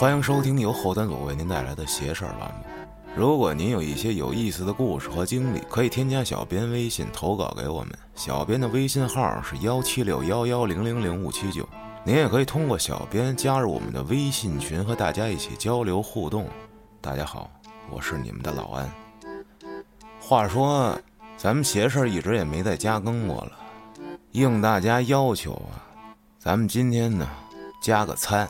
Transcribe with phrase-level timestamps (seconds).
[0.00, 2.64] 欢迎收听由后端组为您带来的邪事儿栏目。
[3.14, 7.90] 如果您有一些有意思的故事和经历，可以添加小编微信投稿给我们。
[8.14, 11.68] 小编的微信号是幺七六幺幺零零零五七九。
[12.02, 16.48] 您也可以通过小编加入我们的微信群，和大家一起交流互动。
[17.02, 17.50] 大家好，
[17.90, 18.90] 我是你们的老安。
[20.18, 20.98] 话说，
[21.36, 23.52] 咱们邪事儿一直也没再加更过了，
[24.32, 25.84] 应大家要求啊，
[26.38, 27.28] 咱们今天呢
[27.82, 28.48] 加个餐。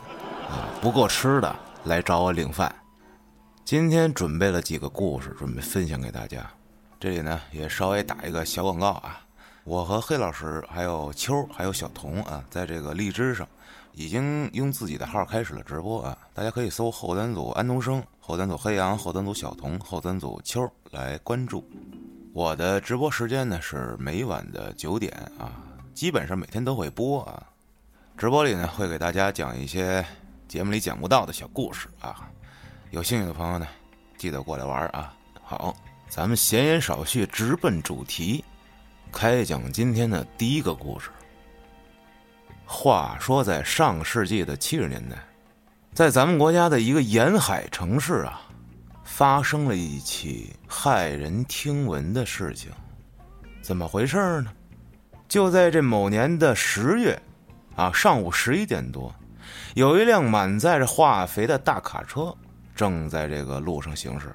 [0.81, 2.73] 不够吃的来找我领饭。
[3.63, 6.49] 今天准备了几个故事，准备分享给大家。
[6.99, 9.21] 这里呢也稍微打一个小广告啊，
[9.63, 13.47] 我和黑老师还有秋儿还有小童啊，在这个荔枝上
[13.93, 21.63] 已经用自己的号开始了直播啊，大家可以搜后端组安东升、后端组黑羊、后端组小童、后端组秋儿来关注。
[22.33, 27.41] 我的直播时间呢是每晚的九点啊，基本上每天都会播啊。
[28.17, 30.05] 直播里呢会给大家讲一些。
[30.51, 32.29] 节目里讲不到的小故事啊，
[32.89, 33.65] 有兴趣的朋友呢，
[34.17, 35.13] 记得过来玩啊！
[35.41, 35.73] 好，
[36.09, 38.43] 咱们闲言少叙，直奔主题，
[39.13, 41.09] 开讲今天的第一个故事。
[42.65, 45.15] 话说在上世纪的七十年代，
[45.93, 48.41] 在咱们国家的一个沿海城市啊，
[49.05, 52.69] 发生了一起骇人听闻的事情。
[53.61, 54.51] 怎么回事呢？
[55.29, 57.17] 就在这某年的十月，
[57.77, 59.15] 啊，上午十一点多。
[59.73, 62.35] 有一辆满载着化肥的大卡车，
[62.75, 64.33] 正在这个路上行驶，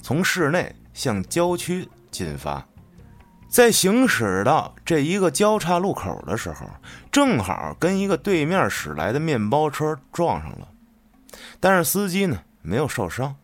[0.00, 2.64] 从市内向郊区进发。
[3.48, 6.70] 在行驶到这一个交叉路口的时候，
[7.10, 10.68] 正好跟一个对面驶来的面包车撞上了。
[11.58, 13.34] 但是司机呢没有受伤，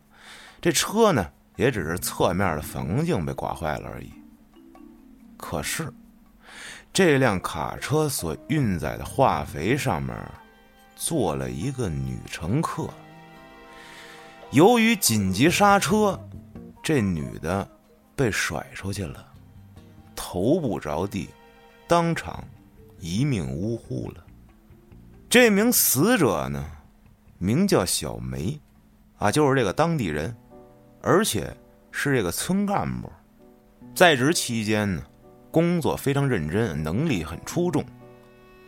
[0.61, 4.13] 这车呢也只是侧面的反光镜被刮坏了而已。
[5.35, 5.91] 可是，
[6.93, 10.15] 这辆卡车所运载的化肥上面。
[10.97, 12.89] 坐了一个女乘客。
[14.51, 16.19] 由于紧急刹车，
[16.81, 17.65] 这女的
[18.15, 19.25] 被甩出去了，
[20.15, 21.29] 头部着地，
[21.87, 22.43] 当场
[22.99, 24.25] 一命呜呼了。
[25.29, 26.65] 这名死者呢，
[27.37, 28.59] 名叫小梅，
[29.17, 30.35] 啊，就是这个当地人，
[31.01, 31.55] 而且
[31.91, 33.11] 是这个村干部，
[33.93, 35.03] 在职期间呢，
[35.51, 37.85] 工作非常认真，能力很出众。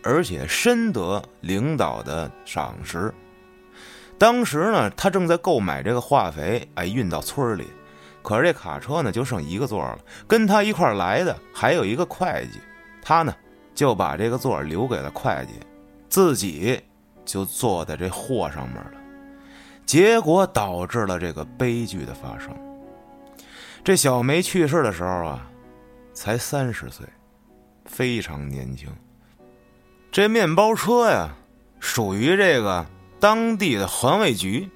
[0.03, 3.13] 而且深得领导的赏识。
[4.17, 7.67] 当时呢，他正在购买这个化肥，哎，运到村里。
[8.21, 9.97] 可是这卡车呢，就剩一个座了。
[10.27, 12.59] 跟他一块来的还有一个会计，
[13.01, 13.33] 他呢
[13.73, 15.53] 就把这个座留给了会计，
[16.09, 16.81] 自己
[17.23, 18.91] 就坐在这货上面了。
[19.85, 22.53] 结果导致了这个悲剧的发生。
[23.83, 25.49] 这小梅去世的时候啊，
[26.13, 27.07] 才三十岁，
[27.85, 28.89] 非常年轻。
[30.11, 31.29] 这面包车呀，
[31.79, 32.83] 属于这个
[33.19, 34.67] 当地的环卫局，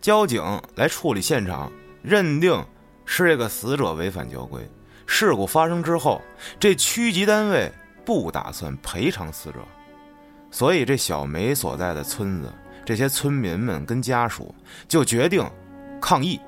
[0.00, 0.42] 交警
[0.74, 1.70] 来处理现场，
[2.02, 2.52] 认定
[3.04, 4.60] 是这个死者违反交规。
[5.06, 6.20] 事故发生之后，
[6.58, 7.70] 这区级单位
[8.04, 9.60] 不打算赔偿死者，
[10.50, 12.52] 所以这小梅所在的村子，
[12.84, 14.52] 这些村民们跟家属
[14.88, 15.48] 就决定
[16.00, 16.40] 抗议。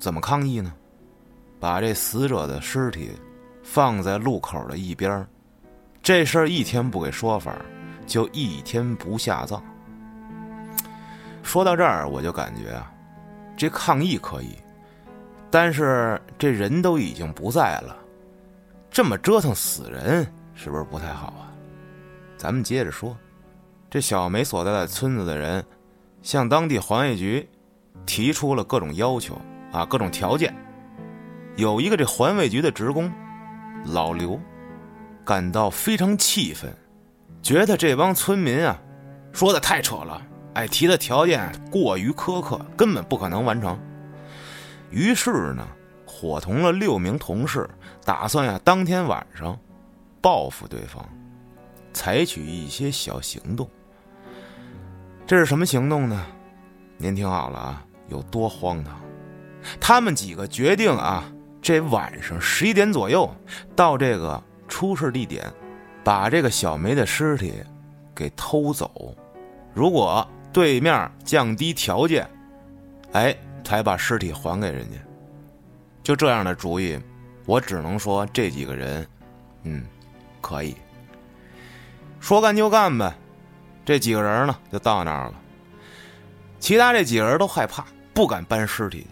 [0.00, 0.74] 怎么抗议呢？
[1.60, 3.12] 把这死者的尸体
[3.62, 5.24] 放在路口的一边
[6.02, 7.54] 这事儿一天不给说法，
[8.06, 9.62] 就一天不下葬。
[11.42, 12.90] 说到这儿，我就感觉啊，
[13.56, 14.56] 这抗议可以，
[15.50, 17.96] 但是这人都已经不在了，
[18.90, 21.52] 这么折腾死人是不是不太好啊？
[22.36, 23.16] 咱们接着说，
[23.90, 25.64] 这小梅所在的村子的人，
[26.22, 27.46] 向当地环卫局
[28.06, 29.38] 提出了各种要求
[29.70, 30.54] 啊，各种条件。
[31.56, 33.12] 有一个这环卫局的职工
[33.84, 34.40] 老刘。
[35.30, 36.74] 感到非常气愤，
[37.40, 38.76] 觉得这帮村民啊，
[39.32, 40.20] 说的太扯了，
[40.54, 43.78] 哎，提的条件过于苛刻，根本不可能完成。
[44.90, 45.64] 于是呢，
[46.04, 47.70] 伙同了六名同事，
[48.04, 49.56] 打算呀，当天晚上
[50.20, 51.08] 报复对方，
[51.92, 53.70] 采取一些小行动。
[55.28, 56.26] 这是什么行动呢？
[56.96, 59.00] 您听好了啊，有多荒唐！
[59.78, 61.22] 他们几个决定啊，
[61.62, 63.32] 这晚上十一点左右
[63.76, 64.42] 到这个。
[64.70, 65.44] 出事地点，
[66.02, 67.52] 把这个小梅的尸体
[68.14, 69.14] 给偷走。
[69.74, 72.26] 如果对面降低条件，
[73.12, 74.96] 哎，才把尸体还给人家。
[76.02, 76.98] 就这样的主意，
[77.44, 79.06] 我只能说这几个人，
[79.64, 79.84] 嗯，
[80.40, 80.74] 可以
[82.18, 83.14] 说干就干呗。
[83.84, 85.34] 这几个人呢，就到那儿了。
[86.58, 87.84] 其他这几个人都害怕，
[88.14, 89.08] 不敢搬尸体去。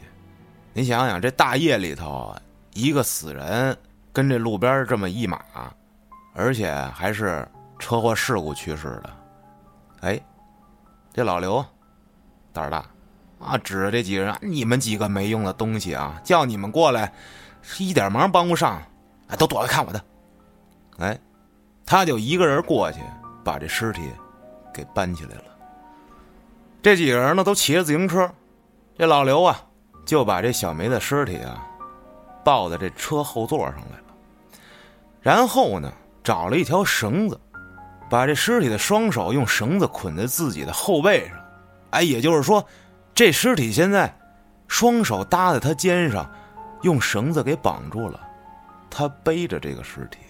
[0.73, 2.35] 你想想，这大夜里头，
[2.75, 3.77] 一个死人。
[4.19, 5.41] 跟这路边这么一码，
[6.35, 7.47] 而且还是
[7.79, 9.11] 车祸事故去世的，
[10.01, 10.21] 哎，
[11.13, 11.65] 这老刘
[12.53, 12.85] 胆儿大，
[13.39, 17.13] 啊，指着这几个人，你们几个没用的东西啊，叫你们过来
[17.63, 18.83] 是，一点忙帮不上，
[19.29, 20.05] 哎，都躲开看我的。
[20.99, 21.17] 哎，
[21.87, 22.99] 他就一个人过去，
[23.45, 24.11] 把这尸体
[24.75, 25.45] 给搬起来了。
[26.83, 28.29] 这几个人呢，都骑着自行车，
[28.97, 29.61] 这老刘啊，
[30.05, 31.65] 就把这小梅的尸体啊，
[32.43, 34.08] 抱在这车后座上来了，
[35.21, 35.93] 然后呢，
[36.23, 37.39] 找了一条绳子。
[38.11, 41.37] 把这尸体的双手用绳子捆在自己的后背上，
[41.91, 42.67] 哎，也就是说，
[43.15, 44.11] 这尸体现在
[44.67, 46.27] 双手搭在他肩上，
[46.81, 48.19] 用绳子给绑住了，
[48.89, 50.21] 他背着这个尸体，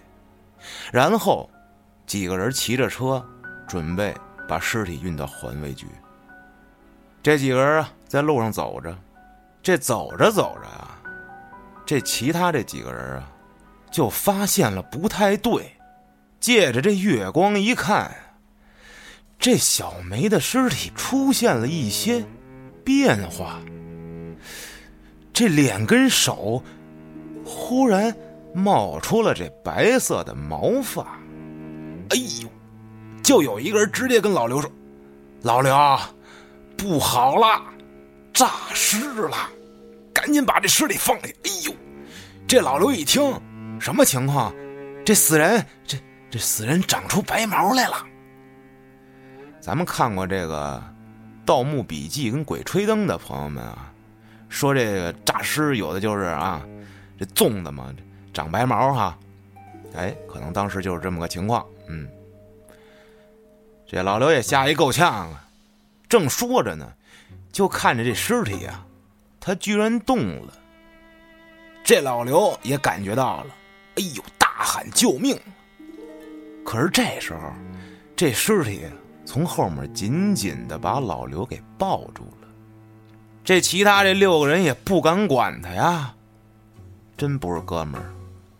[0.90, 1.49] 然后
[2.05, 3.25] 几个人骑着车，
[3.69, 4.12] 准备
[4.49, 5.87] 把尸体运到环卫局。
[7.23, 8.93] 这几个人啊，在路上走着，
[9.62, 10.99] 这走着走着啊，
[11.87, 13.31] 这其他这几个人啊，
[13.90, 15.73] 就发现了不太对。
[16.40, 18.14] 借着这月光一看，
[19.38, 22.25] 这小梅的尸体出现了一些
[22.85, 23.61] 变化。
[25.32, 26.62] 这脸跟手
[27.44, 28.14] 忽然
[28.55, 31.02] 冒出了这白色的毛发。
[32.11, 32.49] 哎呦！
[33.23, 34.70] 就有一个人直接跟老刘说
[35.43, 35.76] ：“老刘，
[36.76, 37.62] 不好了，
[38.32, 39.37] 诈尸了，
[40.14, 41.73] 赶紧把这尸体放下！”哎呦！
[42.46, 43.23] 这老刘一听，
[43.80, 44.54] 什么情况？
[45.04, 45.98] 这死人这……
[46.30, 48.04] 这死人长出白毛来了。
[49.60, 50.76] 咱们看过这个
[51.46, 53.90] 《盗墓笔记》跟《鬼吹灯》的朋友们啊，
[54.50, 56.60] 说这个诈尸有的就是啊，
[57.19, 57.90] 这粽子嘛
[58.34, 59.19] 长白毛哈，
[59.94, 61.64] 哎，可能当时就是这么个情况。
[61.88, 62.06] 嗯，
[63.86, 65.48] 这老刘也吓一够呛啊，
[66.10, 66.92] 正说着呢，
[67.50, 68.84] 就看着这尸体呀，
[69.40, 70.52] 他居然动了。
[71.82, 73.54] 这老刘也感觉到了，
[73.99, 75.37] 哎呦，大喊救命！
[76.65, 77.53] 可是这时候，
[78.15, 78.83] 这尸体
[79.25, 82.49] 从后面紧紧的把老刘给抱住了。
[83.43, 86.15] 这其他这六个人也不敢管他呀，
[87.17, 88.15] 真不是哥们儿，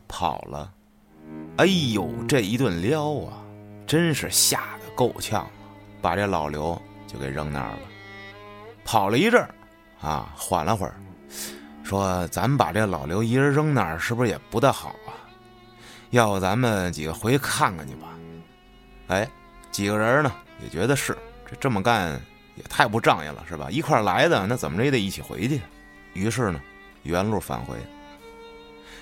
[0.09, 0.73] 跑了。
[1.59, 3.39] 哎呦，这一顿撩啊，
[3.87, 5.47] 真是吓得够呛，
[6.03, 7.81] 把这老刘就给扔那儿了。
[8.85, 9.55] 跑了一阵儿，
[10.01, 10.95] 啊，缓了会儿，
[11.85, 15.13] 说：“咱把这老刘一人扔那儿，是不是也不大好啊？”
[16.11, 18.09] 要不咱们几个回去看看去吧？
[19.09, 19.29] 哎，
[19.71, 20.33] 几个人呢
[20.63, 21.17] 也觉得是
[21.47, 22.21] 这这么干
[22.57, 23.69] 也太不仗义了，是吧？
[23.71, 25.61] 一块来的，那怎么着也得一起回去。
[26.15, 26.61] 于是呢，
[27.03, 27.77] 原路返回。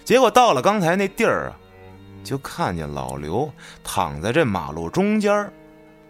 [0.05, 1.57] 结果到了刚才那地儿啊，
[2.23, 3.51] 就看见老刘
[3.83, 5.51] 躺在这马路中间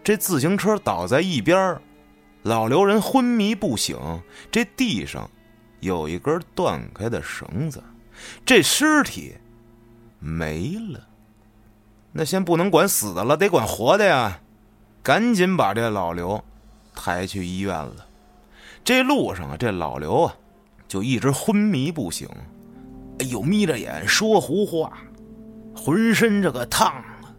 [0.03, 1.79] 这自行车倒在一边
[2.43, 3.97] 老刘人昏迷不醒，
[4.51, 5.29] 这地上
[5.79, 7.83] 有一根断开的绳子，
[8.45, 9.35] 这尸体。
[10.19, 10.99] 没了，
[12.11, 14.39] 那先不能管死的了，得管活的呀！
[15.03, 16.43] 赶紧把这老刘
[16.93, 18.05] 抬去医院了。
[18.83, 20.35] 这路上啊，这老刘啊
[20.87, 22.27] 就一直昏迷不醒，
[23.19, 24.97] 哎呦，眯着眼说胡话，
[25.75, 27.35] 浑身这个烫啊！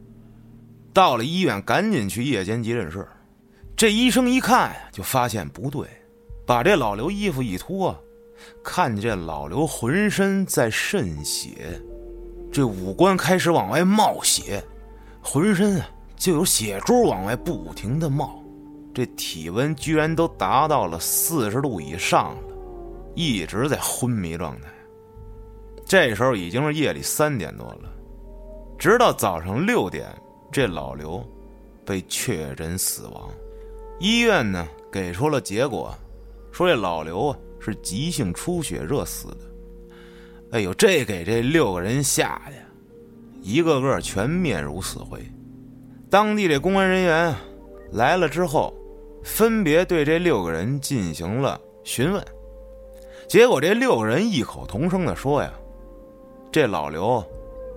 [0.94, 3.06] 到了医院，赶紧去夜间急诊室。
[3.76, 5.86] 这医生一看，就发现不对，
[6.46, 7.96] 把这老刘衣服一脱，
[8.64, 11.80] 看见老刘浑身在渗血。
[12.50, 14.62] 这五官开始往外冒血，
[15.20, 18.42] 浑身啊就有血珠往外不停的冒，
[18.94, 22.42] 这体温居然都达到了四十度以上了，
[23.14, 24.68] 一直在昏迷状态。
[25.84, 27.90] 这时候已经是夜里三点多了，
[28.78, 30.06] 直到早上六点，
[30.50, 31.24] 这老刘
[31.84, 33.30] 被确诊死亡。
[34.00, 35.94] 医院呢给出了结果，
[36.52, 39.47] 说这老刘啊是急性出血热死的。
[40.50, 42.54] 哎呦，这给这六个人吓的，
[43.42, 45.20] 一个个全面如死灰。
[46.08, 47.34] 当地这公安人员
[47.92, 48.74] 来了之后，
[49.22, 52.24] 分别对这六个人进行了询问。
[53.28, 55.52] 结果这六个人异口同声的说：“呀，
[56.50, 57.22] 这老刘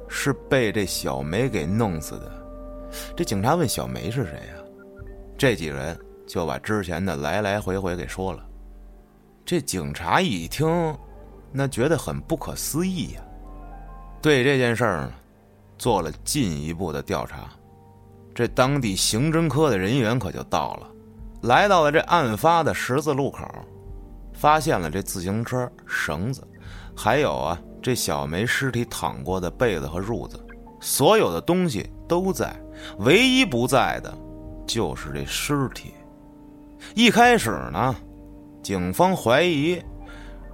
[0.08, 2.32] 是被这小梅给弄死的。”
[3.18, 4.64] 这警察问小梅是谁呀？
[5.38, 8.46] 这几个人就把之前的来来回回给说了。
[9.44, 10.96] 这警察一听。
[11.52, 13.22] 那觉得很不可思议呀，
[14.22, 15.12] 对这件事儿，
[15.78, 17.50] 做了进一步的调查。
[18.34, 20.88] 这当地刑侦科的人员可就到了，
[21.42, 23.46] 来到了这案发的十字路口，
[24.34, 26.42] 发现了这自行车、绳子，
[26.96, 30.40] 还有啊这小梅尸体躺过的被子和褥子，
[30.80, 32.56] 所有的东西都在，
[33.00, 34.18] 唯一不在的，
[34.66, 35.94] 就是这尸体。
[36.96, 37.94] 一开始呢，
[38.64, 39.82] 警方怀疑。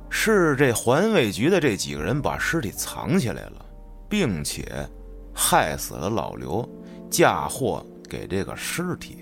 [0.09, 3.65] 是这环卫局的这几个人把尸体藏起来了，
[4.09, 4.87] 并且
[5.33, 6.67] 害死了老刘，
[7.09, 9.17] 嫁祸给这个尸体，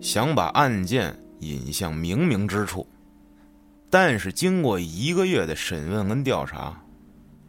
[0.00, 2.86] 想把案件引向冥冥之处。
[3.88, 6.82] 但是经过一个月的审问跟调查，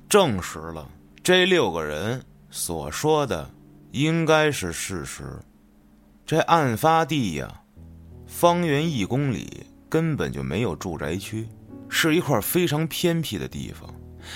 [0.08, 0.88] 证实了
[1.24, 3.50] 这六个人所说的
[3.92, 5.24] 应该是事实。
[6.26, 7.62] 这案发地呀，
[8.28, 11.48] 方圆一公里根本就没有住宅区，
[11.90, 13.90] 是一块非常偏僻的地方，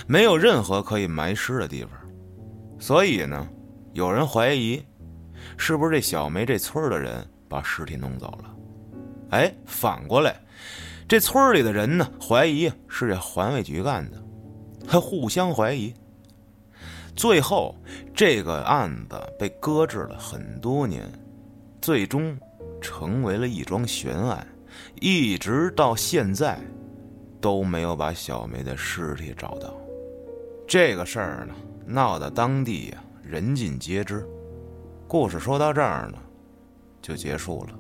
[0.08, 1.92] 没有任何可以埋尸的地方。
[2.80, 3.48] 所以呢，
[3.94, 4.84] 有人怀疑，
[5.58, 8.56] 是不是这小梅这村的人把尸体弄走了？
[9.32, 10.36] 哎，反过来。
[11.08, 14.18] 这村里的人呢，怀疑是这环卫局干的，
[14.88, 15.94] 还互相怀疑。
[17.16, 17.76] 最后，
[18.16, 21.04] 这个案子被搁置了很多年，
[21.82, 22.38] 最终
[22.80, 24.48] 成为了一桩悬案，
[25.02, 26.58] 一直到现在
[27.42, 29.74] 都没有把小梅的尸体找到。
[30.68, 31.54] 这个事儿呢，
[31.86, 34.26] 闹得当地呀人尽皆知。
[35.08, 36.18] 故事说到这儿呢，
[37.02, 37.80] 就结束了。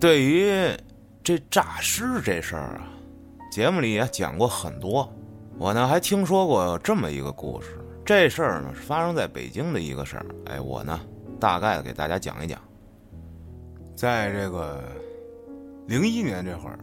[0.00, 0.54] 对于。
[1.26, 2.86] 这诈尸这事儿啊，
[3.50, 5.10] 节目里也讲过很多。
[5.56, 7.78] 我呢还听说过这么一个故事。
[8.04, 10.26] 这事儿呢是发生在北京的一个事儿。
[10.44, 11.00] 哎，我呢
[11.40, 12.60] 大概的给大家讲一讲。
[13.96, 14.84] 在这个
[15.86, 16.78] 零一年这会儿，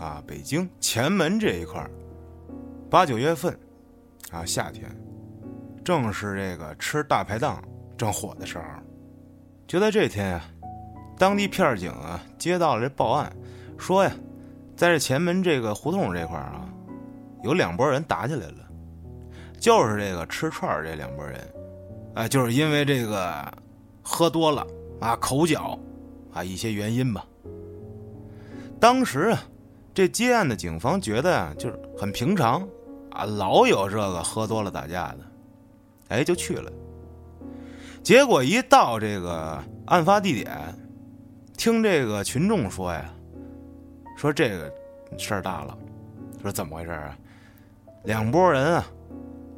[0.00, 1.90] 啊，北京前门这一块儿，
[2.88, 3.54] 八九月份，
[4.30, 4.90] 啊，夏天，
[5.84, 7.62] 正是这个吃大排档
[7.98, 8.64] 正火的时候。
[9.66, 10.44] 就在这天啊，
[11.18, 13.30] 当地片警啊接到了这报案。
[13.76, 14.10] 说呀，
[14.74, 16.66] 在这前门这个胡同这块儿啊，
[17.44, 18.68] 有两拨人打起来了，
[19.58, 21.38] 就是这个吃串儿这两拨人，
[22.14, 23.52] 哎，就是因为这个
[24.02, 24.66] 喝多了
[24.98, 25.78] 啊，口角
[26.32, 27.24] 啊一些原因吧。
[28.80, 29.42] 当时啊，
[30.00, 32.66] 这接案的警方觉得啊，就是很平常
[33.10, 35.18] 啊，老有这个喝多了打架的，
[36.08, 36.72] 哎，就去了。
[38.02, 40.50] 结果一到这个案发地点，
[41.54, 43.12] 听这个群众说呀。
[44.16, 44.72] 说这个
[45.18, 45.76] 事儿大了，
[46.40, 47.14] 说怎么回事啊？
[48.04, 48.86] 两拨人啊，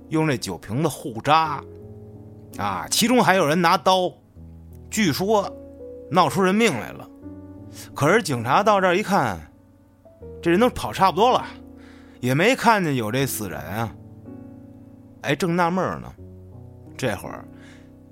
[0.08, 1.62] 用这酒瓶子互扎，
[2.58, 4.12] 啊，其中还有人拿刀，
[4.90, 5.48] 据说
[6.10, 7.08] 闹出人命来了。
[7.94, 9.38] 可是警察到这儿一看，
[10.42, 11.46] 这人都跑差不多了，
[12.20, 13.94] 也没看见有这死人啊。
[15.22, 16.12] 哎，正纳闷呢，
[16.96, 17.44] 这会儿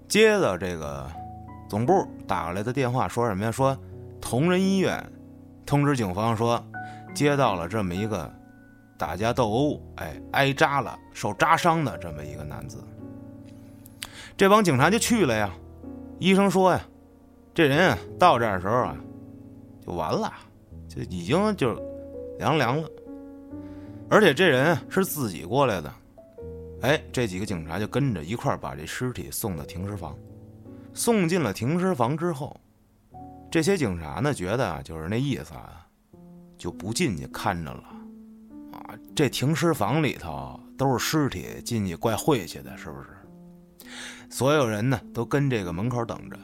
[0.06, 1.10] 接到这个
[1.68, 3.50] 总部打过来的电话，说什么呀？
[3.50, 3.76] 说
[4.20, 5.04] 同仁医院。
[5.66, 6.64] 通知警方说，
[7.14, 8.28] 接到了这么一个
[8.98, 12.78] 打架斗殴，哎，挨扎了、受扎伤的这么一个男子。
[14.36, 15.48] 这帮警察就去了呀。
[16.18, 16.80] 医生说呀，
[17.54, 18.96] 这人啊到这儿时候啊，
[19.86, 20.32] 就完了，
[20.88, 21.80] 就已经就
[22.40, 22.88] 凉凉了。
[24.08, 25.92] 而且这人是自己过来的。
[26.80, 30.16] 哎，这几个警察就跟着一块把这尸体送到停尸房。
[30.94, 32.58] 送进了停尸房之后。
[33.50, 35.86] 这些警察呢，觉得啊就是那意思啊，
[36.56, 37.84] 就不进去看着了，
[38.72, 43.08] 啊，这停尸房里头都是尸体，进去怪晦气的，是不是？
[44.30, 46.38] 所有人呢都跟这个门口等着，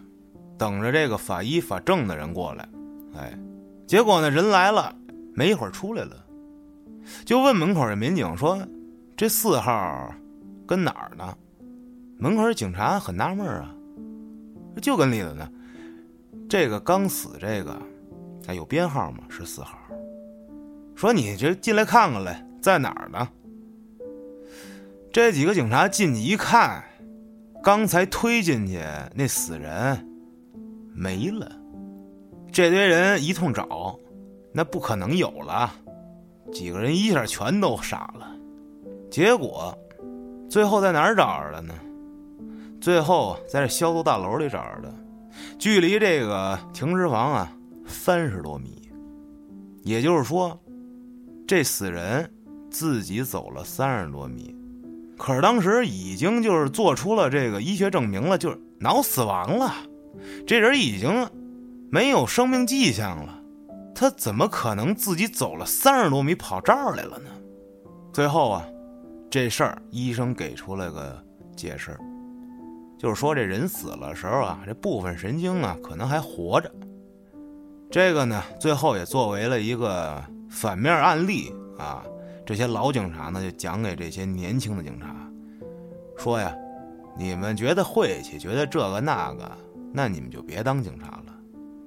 [0.59, 2.69] 等着这个法医法证的人过来。
[3.17, 3.39] 哎，
[3.87, 4.93] 结果呢人来了，
[5.37, 6.17] 没一会儿出来了，
[7.27, 8.59] 就问门口的民警说
[9.15, 10.11] ：“这四号
[10.67, 11.37] 跟哪儿呢？”
[12.19, 13.75] 门口的警察很纳闷啊，
[14.81, 15.47] 就跟里头呢。
[16.49, 17.79] 这个刚死这个，
[18.47, 19.25] 哎，有编号吗？
[19.29, 19.79] 是四号。
[20.95, 23.29] 说你这进来看看来，在哪儿呢？
[25.13, 26.83] 这几个警察进去一看，
[27.63, 28.81] 刚才推进去
[29.15, 30.09] 那死人
[30.95, 31.51] 没了。
[32.51, 33.99] 这堆人一通找，
[34.57, 35.71] 那不可能有了。
[36.51, 38.27] 几个人一下全都傻了。
[39.11, 39.77] 结果
[40.49, 41.75] 最后在哪儿找着的呢？
[42.81, 44.91] 最后在这消毒大楼里找着的。
[45.59, 47.53] 距离这个停尸房啊
[47.87, 48.81] 三十多米，
[49.83, 50.59] 也就是说，
[51.47, 52.31] 这死人
[52.71, 54.57] 自己走了三十多米，
[55.19, 59.75] 可是当时已经就是做出了这个医学证明了，就是脑死亡了，
[60.47, 61.29] 这人已经
[61.91, 63.36] 没有生命迹象了，
[63.99, 67.31] 他怎么可能自己走了三十多米跑这儿来了呢？
[68.13, 68.63] 最后啊，
[69.31, 71.19] 这事儿医生给出了个
[71.57, 71.99] 解释。
[72.99, 76.71] 就是说，这人死了时候啊，这部分神经啊可能还活着。
[77.91, 82.05] 这个呢，最后也作为了一个反面案例啊。
[82.45, 85.17] 这些老警察呢，就讲给这些年轻的警察，
[86.19, 86.55] 说呀，
[87.17, 89.51] 你们觉得晦气，觉得这个那个，
[89.91, 91.25] 那你们就别当警察了。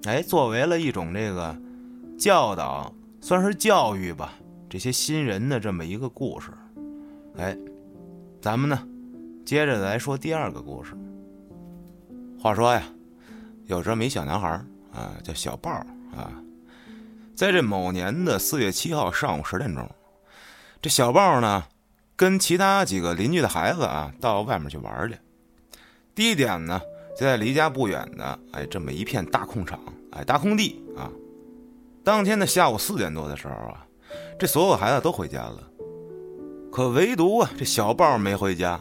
[0.06, 1.56] 哎，作为了一种这个
[2.20, 4.34] 教导，算是教育吧，
[4.70, 6.52] 这些新人的这么一个故事。
[7.38, 7.58] 哎，
[8.42, 8.86] 咱们呢？
[9.46, 10.92] 接着来说第二个故事。
[12.38, 12.84] 话说呀，
[13.68, 14.50] 有这么一小男孩
[14.92, 15.72] 啊，叫小豹
[16.14, 16.30] 啊，
[17.38, 19.90] 在这某年的四月七号上午十点钟，
[20.82, 21.64] 这小豹呢，
[22.18, 25.18] 跟其他几个邻居的孩子啊，到外面去玩去。
[26.14, 26.82] 地点呢，
[27.18, 29.80] 就在离家不远的哎这么一片大空场，
[30.12, 31.10] 哎大空地啊。
[32.04, 33.86] 当天的下午四点多的时候啊，
[34.38, 35.64] 这所有孩子都回家了，
[36.72, 38.80] 可唯独啊这小豹没回家。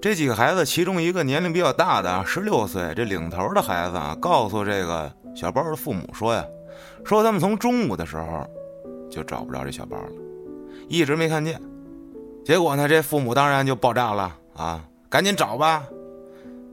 [0.00, 6.44] 这几个孩子，其中一个年龄比较大的啊，十六岁，这领头的孩子啊，告诉这个小豹的父母说呀。
[7.04, 8.46] 说他们从中午的时候
[9.10, 10.12] 就找不着这小包了，
[10.88, 11.60] 一直没看见。
[12.44, 14.82] 结果呢，这父母当然就爆炸了啊！
[15.10, 15.84] 赶紧找吧！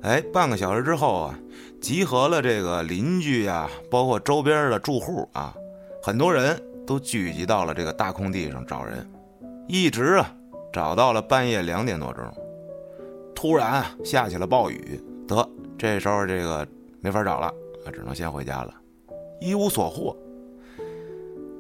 [0.02, 1.40] 哎，半个小时之后啊，
[1.82, 5.56] 集合了这个邻居呀，包括周边的住户啊，
[6.04, 9.08] 很多人都聚集到了这个大空地上找人，
[9.68, 10.34] 一直啊
[10.74, 12.26] 找到了半夜两点多钟。
[13.36, 16.68] 突然下起了暴雨，得这时候这个
[17.00, 17.48] 没法找了
[17.86, 18.74] 啊，只能先回家了。
[19.40, 20.18] 一无所获，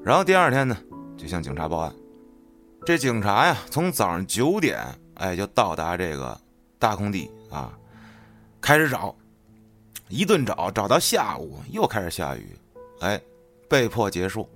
[0.03, 0.75] 然后第二天呢，
[1.15, 1.93] 就向警察报案。
[2.83, 4.79] 这警察呀，从早上九点，
[5.13, 6.35] 哎，就到达这个
[6.79, 7.71] 大空地啊，
[8.59, 9.15] 开始找，
[10.09, 12.57] 一顿找，找到下午又开始下雨，
[13.01, 13.21] 哎，
[13.69, 14.49] 被迫结束。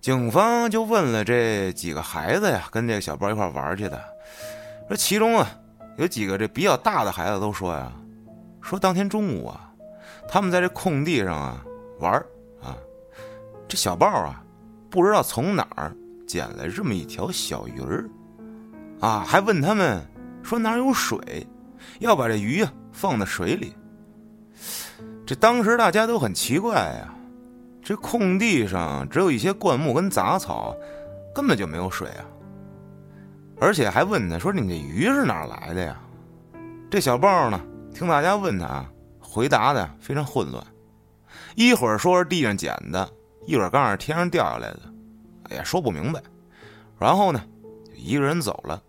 [0.00, 4.02] 警方就问了这几个孩子呀，跟这个小包一块玩去的，
[4.88, 5.48] 说其中啊，
[5.96, 7.92] 有几个这比较大的孩子都说呀，
[8.60, 9.68] 说当天中午啊。
[10.28, 11.64] 他们在这空地上啊
[11.98, 12.14] 玩
[12.62, 12.76] 啊，
[13.68, 14.42] 这小豹啊，
[14.88, 15.94] 不知道从哪儿
[16.26, 18.08] 捡来这么一条小鱼儿，
[19.00, 20.00] 啊，还问他们
[20.42, 21.46] 说哪有水，
[21.98, 23.74] 要把这鱼啊放在水里。
[25.32, 27.14] 这当时大家都很奇怪呀，
[27.82, 30.76] 这空地上只有一些灌木跟杂草，
[31.34, 32.24] 根本就没有水啊。
[33.58, 35.98] 而且还问他说：“你这鱼是哪来的呀？”
[36.90, 37.58] 这小豹呢，
[37.94, 38.92] 听大家问他啊。
[39.20, 40.62] 回答的非常混乱，
[41.54, 43.08] 一会儿说是地上捡的，
[43.46, 44.80] 一会儿刚是天上掉下来的，
[45.44, 46.22] 哎呀，说不明白。
[46.98, 47.42] 然后呢，
[47.86, 48.82] 就一个人走了。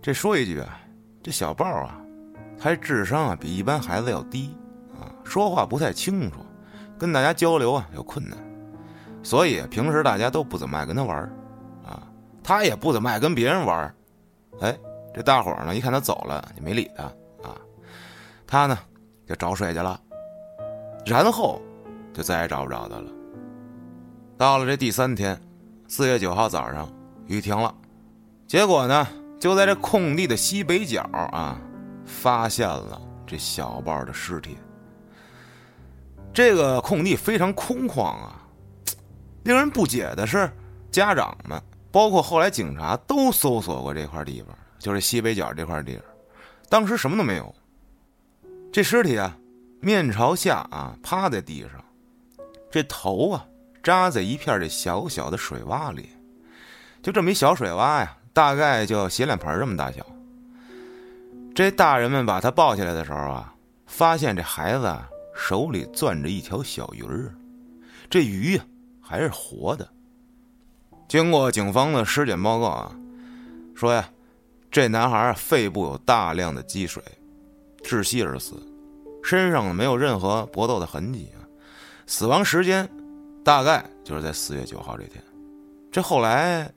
[0.00, 0.78] 这说一句啊，
[1.24, 2.00] 这小豹啊，
[2.56, 4.56] 他智商啊比一般孩子要低，
[5.24, 6.38] 说话不太清楚，
[6.98, 8.38] 跟大家交流啊有困难，
[9.22, 11.18] 所以平时大家都不怎么爱跟他玩
[11.84, 12.02] 啊，
[12.42, 13.94] 他也不怎么爱跟别人玩
[14.60, 14.78] 哎，
[15.14, 17.04] 这大伙呢一看他走了，就没理他
[17.48, 17.56] 啊，
[18.46, 18.78] 他呢。
[19.24, 19.98] 就找水去了，
[21.06, 21.62] 然后
[22.12, 23.10] 就再也找不着他了。
[24.36, 25.40] 到了这第三天，
[25.86, 26.92] 四月九号早上，
[27.28, 27.72] 雨停了，
[28.46, 29.06] 结果呢，
[29.40, 31.56] 就在这空地的西北角啊，
[32.04, 34.58] 发现了这小豹的尸体。
[36.34, 38.40] 这个空地非常空旷啊，
[39.44, 40.50] 令人不解的是，
[40.90, 46.04] 家长们包括后来警察都搜索过这块地方，就是西北角这块地方，
[46.68, 47.54] 当时什么都没有。
[48.72, 49.36] 这尸体啊，
[49.80, 51.84] 面朝下啊，趴在地上，
[52.70, 53.44] 这头啊
[53.82, 56.08] 扎在一片这小小的水洼里，
[57.02, 60.04] 就这么一小水洼呀，大概就洗脸盆这么大小。
[61.54, 63.52] 这大人们把他抱起来的时候啊，
[63.86, 64.96] 发现这孩子
[65.34, 67.34] 手里攥着一条小鱼儿，
[68.10, 68.64] 这鱼呀
[69.00, 69.88] 还是活的。
[71.08, 72.96] 经过警方的尸检报告啊，
[73.74, 74.08] 说呀，
[74.70, 77.02] 这男孩肺部有大量的积水。
[77.82, 78.54] 窒息而死，
[79.24, 81.42] 身上没有任何搏斗的痕迹啊！
[82.06, 82.88] 死亡时间
[83.44, 85.22] 大概就是在四月九号这天。
[85.90, 86.72] 这后来，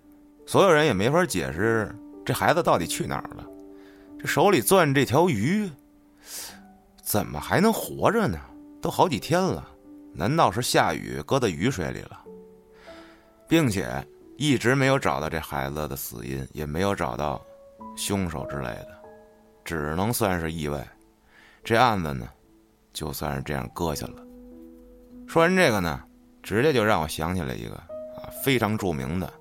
[0.47, 3.45] 所有人也没法解释这孩子到底去哪儿了。
[4.19, 5.69] 这手里攥这条鱼，
[7.05, 8.39] 怎么还能活着呢？
[8.81, 9.63] 都好几天了，
[10.11, 12.19] 难道是下雨搁在雨水里了？
[13.47, 14.03] 并且
[14.37, 17.39] 一直没有找到这孩子的死因，也没有找到
[17.95, 18.87] 凶手之类的，
[19.63, 20.85] 只能算是意外。
[21.63, 22.27] 这案子呢，
[22.91, 24.25] 就算是这样搁下了。
[25.27, 26.03] 说完这个呢，
[26.41, 29.31] 直接就让我想起来一个啊非常著名的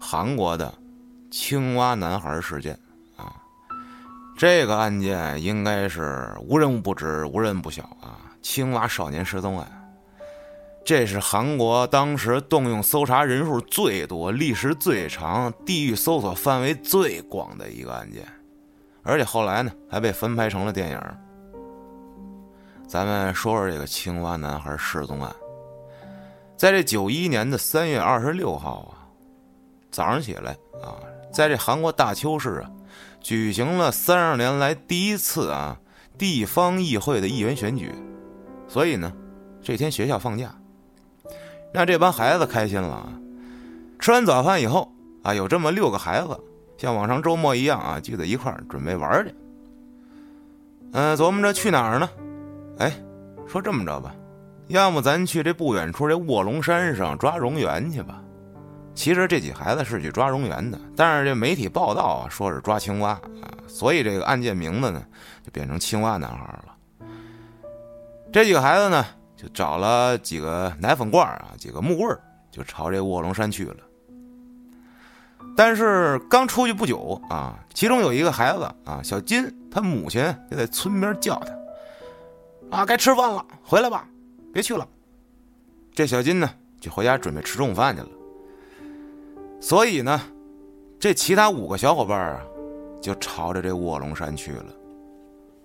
[0.00, 0.74] 韩国的
[1.30, 2.76] 青蛙男孩事件。
[4.36, 8.18] 这个案件应该是无人不知、无人不晓啊。
[8.42, 9.66] 青蛙少年失踪案，
[10.84, 18.22] 这是韩国当时动用搜查人数最多、历时最长、地域搜索范围最广的一个案件，
[19.02, 21.00] 而且后来呢还被翻拍成了电影。
[22.86, 25.34] 咱们说说这个青蛙男孩失踪案。
[26.54, 29.08] 在这九一年的三月二十六号啊，
[29.90, 31.00] 早上起来啊，
[31.32, 32.70] 在这韩国大邱市啊，
[33.24, 35.78] 举行了三十年来第一次啊
[36.18, 37.90] 地方议会的议员选举，
[38.68, 39.10] 所以呢，
[39.62, 40.54] 这天学校放假，
[41.72, 43.08] 让这帮孩子开心了啊。
[43.98, 46.38] 吃完早饭以后啊，有这么六个孩子，
[46.76, 49.34] 像往常周末一样啊，聚在一块儿准备玩去。
[50.92, 52.10] 嗯，琢磨着去哪儿呢？
[52.76, 52.92] 哎，
[53.48, 54.14] 说这么着吧，
[54.68, 58.22] 要么咱去这不远处这卧龙山上抓蝾螈去吧。
[58.94, 63.20] 其实这几孩子是去抓蝾螈的，但是这媒体报道啊说是抓青蛙啊，
[63.66, 65.04] 所以这个案件名字呢
[65.42, 66.74] 就变成青蛙男孩了。
[68.32, 69.04] 这几个孩子呢
[69.36, 72.18] 就找了几个奶粉罐啊，几个木棍
[72.50, 73.76] 就朝这卧龙山去了。
[75.56, 81.40] 但是刚出去不久啊，其中有一个孩子啊，小金，他母亲就在村边叫
[82.70, 84.08] 他啊，该吃饭了，回来吧，
[84.52, 84.86] 别去了。
[85.92, 86.48] 这小金呢
[86.80, 88.08] 就回家准备吃中午饭去了。
[89.66, 90.20] 所以呢，
[91.00, 92.42] 这其他五个小伙伴啊，
[93.00, 94.66] 就朝着这卧龙山去了。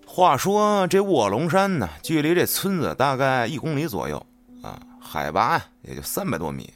[0.08, 4.26] 话说这卧龙山呢，距离这村子大概一公里左右
[4.62, 6.74] 啊，海拔也就三百多米，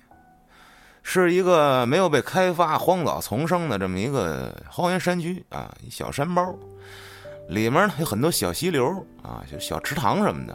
[1.01, 6.53] 是一个没有被开发、荒草丛生的这么一个荒原山区啊，一小山包，
[7.47, 8.85] 里面呢有很多小溪流
[9.21, 10.53] 啊，就小池塘什么的。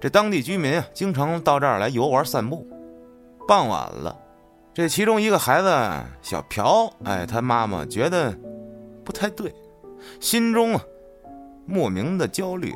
[0.00, 2.66] 这当地居民啊，经常到这儿来游玩散步。
[3.46, 4.18] 傍晚了。
[4.74, 5.68] 这其中一个孩子
[6.22, 8.34] 小朴，哎，他妈妈觉得
[9.04, 9.54] 不太对，
[10.18, 10.82] 心中啊
[11.66, 12.74] 莫名的焦虑，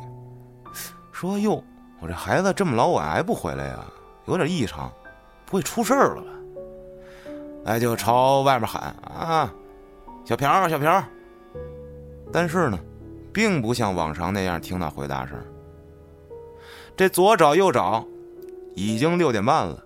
[1.11, 1.63] 说：“哟，
[1.99, 3.83] 我这孩子这么老晚还不回来呀，
[4.27, 4.91] 有点异常，
[5.45, 6.27] 不会出事儿了吧？”
[7.65, 9.51] 哎，就朝外面喊：“啊，
[10.23, 11.03] 小朴，小朴！”
[12.31, 12.77] 但是呢，
[13.33, 15.35] 并不像往常那样听到回答声。
[16.95, 18.05] 这左找右找，
[18.75, 19.83] 已经六点半了，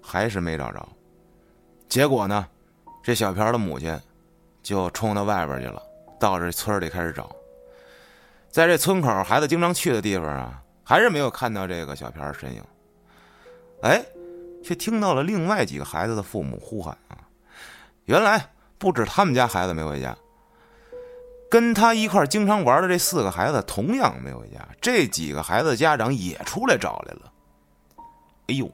[0.00, 0.88] 还是没找着。
[1.92, 2.46] 结果呢，
[3.02, 4.00] 这小朴的母亲
[4.62, 5.82] 就冲到外边去了，
[6.18, 7.30] 到这村里开始找。
[8.48, 12.64] 在这村口孩子经常去的地方啊，还是没有看到这个小朴的身影。
[13.82, 14.02] 哎，
[14.64, 17.28] 却听到了另外几个孩子的父母呼喊啊！
[18.06, 18.42] 原来
[18.78, 20.16] 不止他们家孩子没回家，
[21.50, 24.66] 跟他一块经常玩的这四个孩子同样没回家。
[24.80, 27.30] 这几个孩子家长也出来找来了。
[28.46, 28.72] 哎呦，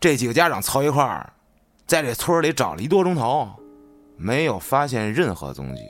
[0.00, 1.30] 这几个家长凑一块儿。
[1.86, 3.48] 在这村里找了一多钟头，
[4.16, 5.82] 没有发现任何踪迹，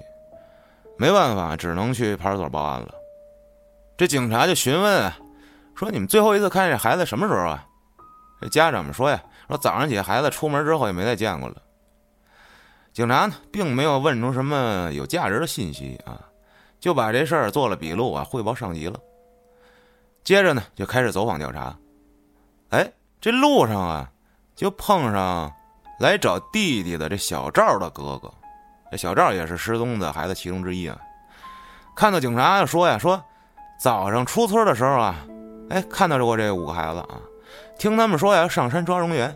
[0.98, 2.94] 没办法，只能去派出所报案了。
[3.96, 5.18] 这警察就询问啊
[5.74, 7.66] 说：“你们最后一次看见这孩子什么时候啊？”
[8.42, 11.56] 这家长们说：“呀，说早上起孩子出门之后也没再见过了。”
[12.92, 16.20] 警察呢，并没有问出什么有价值的信息啊，
[16.78, 19.00] 就把这事儿做了笔录啊，汇报上级了。
[20.22, 21.74] 接着呢，就开始走访调查。
[22.68, 24.10] 哎，这路上啊，
[24.54, 25.50] 就碰上。
[25.98, 28.32] 来找弟弟的这小赵的哥哥，
[28.90, 30.98] 这小赵也是失踪的孩子其中之一啊。
[31.94, 33.22] 看到警察说呀，说
[33.80, 35.16] 早上出村的时候啊，
[35.70, 37.20] 哎，看到过这五个孩子啊，
[37.78, 39.34] 听他们说呀上山抓蝾螈，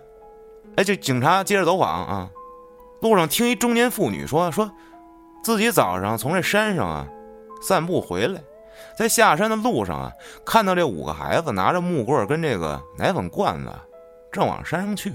[0.77, 2.29] 哎，这警察接着走访啊，
[3.01, 4.71] 路上听一中年妇女说，说
[5.43, 7.07] 自己早上从这山上啊
[7.63, 8.39] 散步回来，
[8.99, 10.13] 在下山的路上啊，
[10.45, 13.73] 看到这五个孩子拿着木棍跟这个奶粉罐子，
[14.31, 15.15] 正往山上去。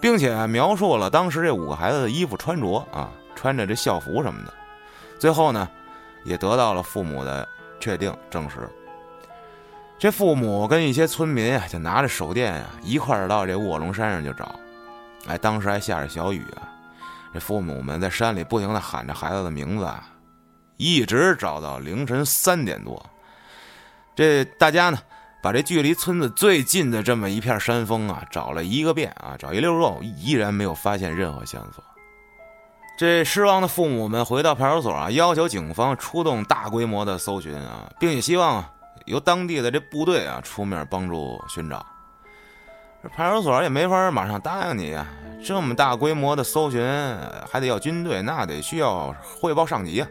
[0.00, 4.52] 并且描述了当时这五个孩子的衣服穿着啊，穿着这校服什么的。
[5.18, 5.68] 最后呢，
[6.24, 7.46] 也得到了父母的
[7.78, 8.68] 确定证实。
[9.98, 14.58] 这父母跟一些村民啊，就拿着手电啊，一块儿到这卧龙山上就找。
[15.26, 16.72] 哎，当时还下着小雨啊，
[17.34, 20.08] 这父母们在山里不停的喊着孩子的名字啊，
[20.78, 23.04] 一直找到凌晨三点多。
[24.16, 24.98] 这大家呢？
[25.42, 31.82] 把这距离村子最近的这么一片山峰啊，找了一个遍啊，找一溜肉，依然没有发现任何线索。
[32.98, 38.62] 这失望的父母们回到派出所啊，要求警方出动大规模的搜寻啊，并且希望
[39.06, 41.84] 由当地的这部队啊出面帮助寻找。
[43.16, 45.06] 派出所也没法马上答应你啊，
[45.42, 46.86] 这么大规模的搜寻
[47.50, 50.08] 还得要军队，那得需要汇报上级啊。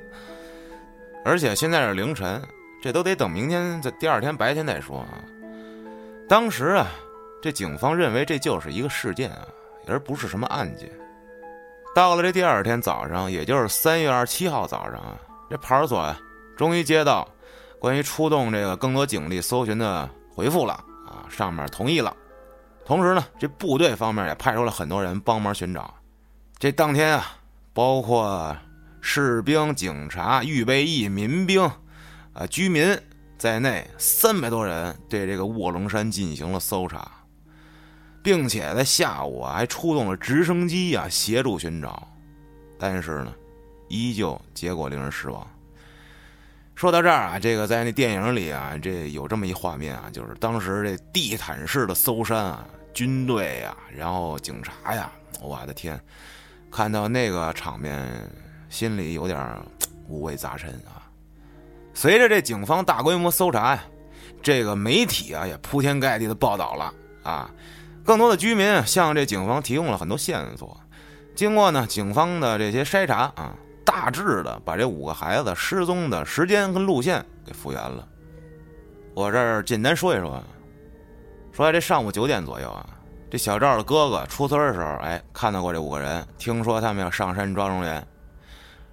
[1.23, 2.41] 而且现在是凌晨。
[2.81, 5.21] 这都得等明天，在第二天白天再说啊。
[6.29, 6.87] 当时啊，
[7.41, 9.45] 这警方认为这就是一个事件啊，
[9.87, 10.89] 而不是什么案件。
[11.95, 15.17] 到了这第二天早上，也就是三月二十七号早上啊，
[15.49, 16.17] 这派出所啊，
[16.55, 17.27] 终于接到
[17.79, 20.73] 关于出动这个更多警力搜寻的回复了
[21.05, 22.15] 啊，上面同意了。
[22.85, 25.93] 同时呢，这部队方面也派出了很多人帮忙寻找。
[26.57, 27.25] 这当天啊，
[27.73, 28.55] 包括
[29.01, 31.69] 士兵、警察、预备役、民兵。
[32.39, 32.97] 啊，居民
[33.37, 37.11] 在内三百多人对这个卧龙山进行了搜查，
[38.23, 42.07] 并且在下午啊还出动了直升机啊协助寻找，
[42.79, 43.35] 但是呢，
[43.89, 45.45] 依旧结果令人失望。
[46.75, 55.99] 说到这儿啊，这个在那电影里啊，这有这么一画面啊，就是当时这地毯式的搜山啊，军队呀，然后警察呀，我的天，
[56.71, 58.09] 看到那个场面，
[58.69, 59.61] 心里有点
[60.07, 60.98] 五味杂陈啊。
[61.99, 63.83] 随着这警方大规模搜查呀，
[64.41, 67.51] 这个媒体啊也铺天盖地的报道了啊，
[68.05, 70.79] 更多的居民向这警方提供了很多线索。
[71.35, 78.07] 经过呢警方的这些筛查啊，大致的把这五个孩子失踪的时间跟路线给复原了。
[79.13, 80.41] 我这儿简单说一说，
[81.51, 82.87] 说在这上午九点左右啊，
[83.29, 88.01] 这小赵的哥哥出村的时候，哎，看到过这五个人，听说他们要上山抓蝾螈。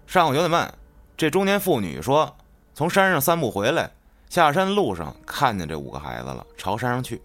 [0.08, 0.74] 上午九点半，
[1.16, 2.35] 这中年妇女说
[2.76, 3.90] 从山上散步回来。
[4.28, 7.22] 下山路上看见这五个孩子了，朝山上去。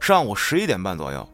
[0.00, 1.28] 上午十一点半左右，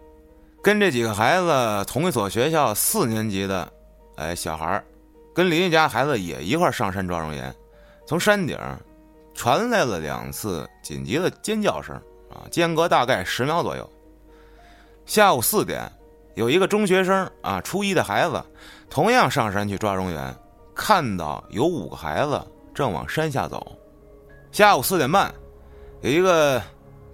[0.60, 3.72] 跟这几个孩子同一所学校四年级的，
[4.16, 4.82] 哎，小孩
[5.32, 7.52] 跟邻居家孩子也一块上山抓蝾螈。
[8.06, 8.58] 从山顶
[9.34, 11.94] 传来了两次紧急的尖叫声，
[12.28, 13.88] 啊，间隔大概十秒左右。
[15.06, 15.88] 下午四点，
[16.34, 18.42] 有一个中学生啊，初一的孩子，
[18.88, 20.34] 同样上山去抓蝾螈，
[20.74, 22.42] 看到有五个孩子
[22.80, 23.76] 正往山下走。
[24.50, 25.30] 下午四点半，
[26.00, 26.62] 有一个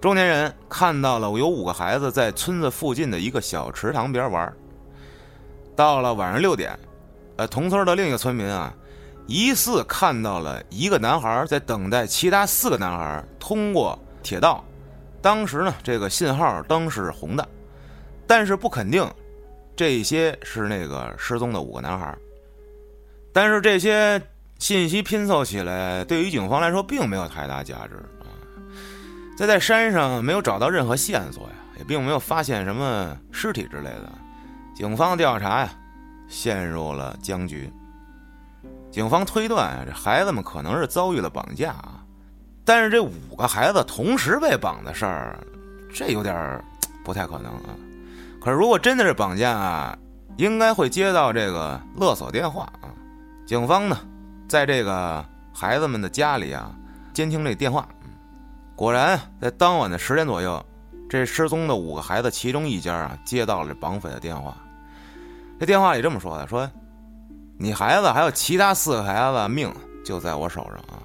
[0.01, 4.57] 中年人看到了有五个孩子在村子附近的一个小池塘边玩。
[5.75, 6.79] 到了晚上六点，
[7.35, 8.73] 呃，同村的另一个村民啊，
[9.27, 14.65] 疑似看到了一个男孩在等待其他四个男孩通过铁道。
[15.21, 17.45] 当时呢，这个信号灯是红的，
[18.25, 19.05] 但是不肯定
[19.75, 22.17] 这些是那个失踪的五个男孩。
[23.33, 24.23] 但是这些。
[24.59, 28.27] 信息拼凑起来，对于警方来说并没有太大价值啊。
[29.37, 34.11] 在在山上没有找到任何线索呀，也并没有发现什么尸体之类的。
[34.75, 35.71] 警方调查呀，
[36.27, 37.71] 陷入了僵局。
[38.91, 42.03] 警方推断啊，这孩子们可能是遭遇了绑架啊。
[42.65, 45.39] 但是这五个孩子同时被绑的事儿，
[45.95, 46.65] 这有点
[47.05, 47.77] 不太可能啊。
[48.41, 49.99] 可是如果真的是绑架啊，
[50.39, 52.89] 应该会接到这个勒索电话啊。
[53.47, 53.99] 警方呢？
[54.49, 56.71] 在这个孩子们的家里啊，
[57.13, 57.89] 监听这电话，
[58.77, 60.65] 果然在当晚的十点左右，
[61.09, 64.57] 这失踪的五个孩子其中一家啊接到了这绑匪的电话。
[65.59, 66.71] 这电话里这么说的：“说
[67.59, 69.73] 你孩子还有其他四个孩子命
[70.05, 71.03] 就在我手上啊，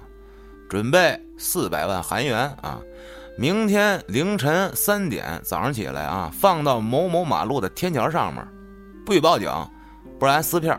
[0.68, 2.78] 准备四百万韩元啊，
[3.36, 8.46] 明天凌晨三点早上起来啊，放到某某马路的天桥上面，
[9.04, 9.50] 不许报警，
[10.18, 10.78] 不然撕票。”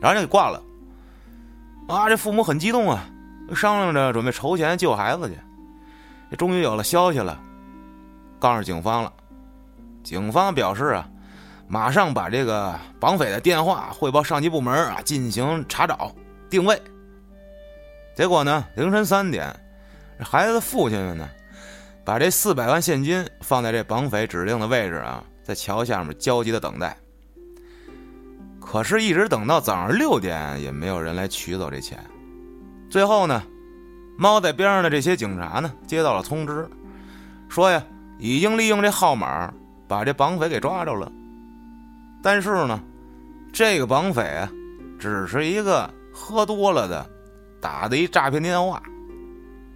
[0.00, 0.62] 然后就给挂了。
[1.88, 2.08] 啊！
[2.08, 3.04] 这父母很激动啊，
[3.54, 6.36] 商量着准备筹钱救孩子去。
[6.36, 7.40] 终于有了消息了，
[8.38, 9.12] 告诉警方了。
[10.04, 11.08] 警方表示啊，
[11.66, 16.12] 马上把这个绑匪的电话汇报上级部门啊，进行查找
[16.50, 16.80] 定位。
[18.14, 19.54] 结果呢，凌晨三点，
[20.20, 21.26] 孩子的父亲们呢，
[22.04, 26.94] 把这四百万现金放在这绑匪指定的位置啊，在桥下面焦急的等待。
[28.70, 31.98] 可是，一直等到早上六点，也没有人来取走这钱。
[32.90, 33.42] 最后呢，
[34.18, 36.68] 猫在边上的这些警察呢，接到了通知，
[37.48, 37.82] 说呀，
[38.18, 39.50] 已经利用这号码
[39.88, 41.10] 把这绑匪给抓着了。
[42.22, 42.78] 但是呢，
[43.54, 44.52] 这个绑匪啊，
[44.98, 47.08] 只是一个喝多了的
[47.62, 48.82] 打的一诈骗电话。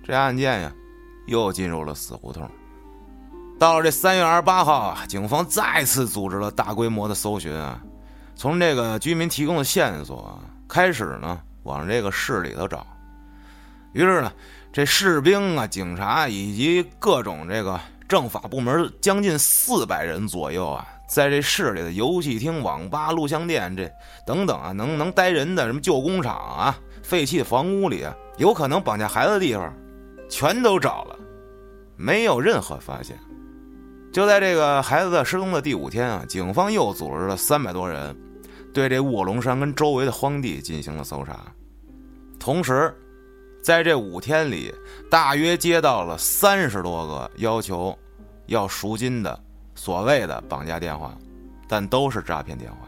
[0.04, 0.70] 这案件呀，
[1.28, 2.46] 又进入了死胡同。
[3.58, 7.82] 到了这三月二十八号啊，警方再次组织了大规模的搜寻啊。
[8.42, 10.36] 从这个居民提供的线索
[10.68, 12.84] 开始呢，往这个市里头找。
[13.92, 14.32] 于是呢，
[14.72, 17.78] 这士兵啊、警察以及各种这个
[18.08, 23.88] 政法部门将近四百人左右啊，在这市里的游戏厅、网吧、录像店这
[24.26, 29.72] 等等啊，能能待人的什么旧工厂啊、废弃房屋里啊，有可能绑架孩子的地方，
[30.28, 31.16] 全都找了，
[31.94, 33.16] 没有任何发现。
[34.12, 38.14] 就在这个孩子失踪的第五天啊，警方又组织了三百多人，
[38.72, 41.40] 对这卧龙山跟周围的荒地进行了搜查。
[42.38, 42.94] 同时，
[43.62, 44.74] 在这五天里，
[45.10, 47.96] 大约接到了三十多个要求
[48.46, 49.38] 要赎金的
[49.74, 51.16] 所谓的绑架电话，
[51.68, 52.78] 但都是诈骗电话。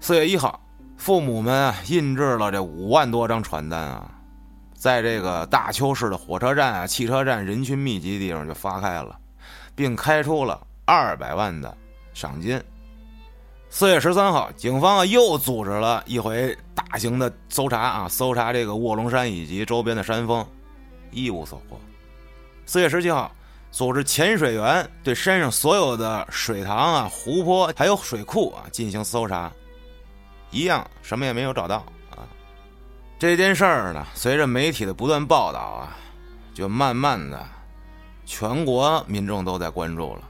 [0.00, 0.60] 四月一号，
[0.96, 4.10] 父母们印制了这五万多张传单啊，
[4.74, 9.18] 在这个大邱市的火车站啊、汽车站人群密集地方就发开了。
[9.76, 11.76] 并开出了二百万的
[12.14, 12.58] 赏金。
[13.78, 20.42] 四月十三号，警方啊又组织了一回大型的搜查啊，搜查这个卧龙山以及周边的山峰，
[21.10, 21.78] 一无所获。
[22.64, 23.30] 四月十七号，
[23.70, 29.52] 组织潜水员对山上所有的水塘啊、湖泊还有水库啊进行搜查，
[30.50, 32.24] 一样什么也没有找到啊。
[33.18, 35.94] 这件事儿呢，随着媒体的不断报道啊，
[36.54, 37.46] 就慢慢的。
[38.24, 40.22] 全国民众都在关注了。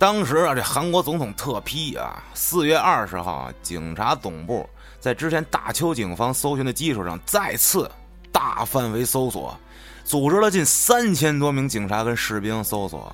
[0.00, 4.66] 当时啊，这韩国总统特批啊，四月二十号，警察总部
[4.98, 7.86] 在之前大邱警方搜寻的基础上，再次
[8.32, 9.54] 大范围搜索，
[10.02, 13.12] 组织了近三千多名警察跟士兵搜索，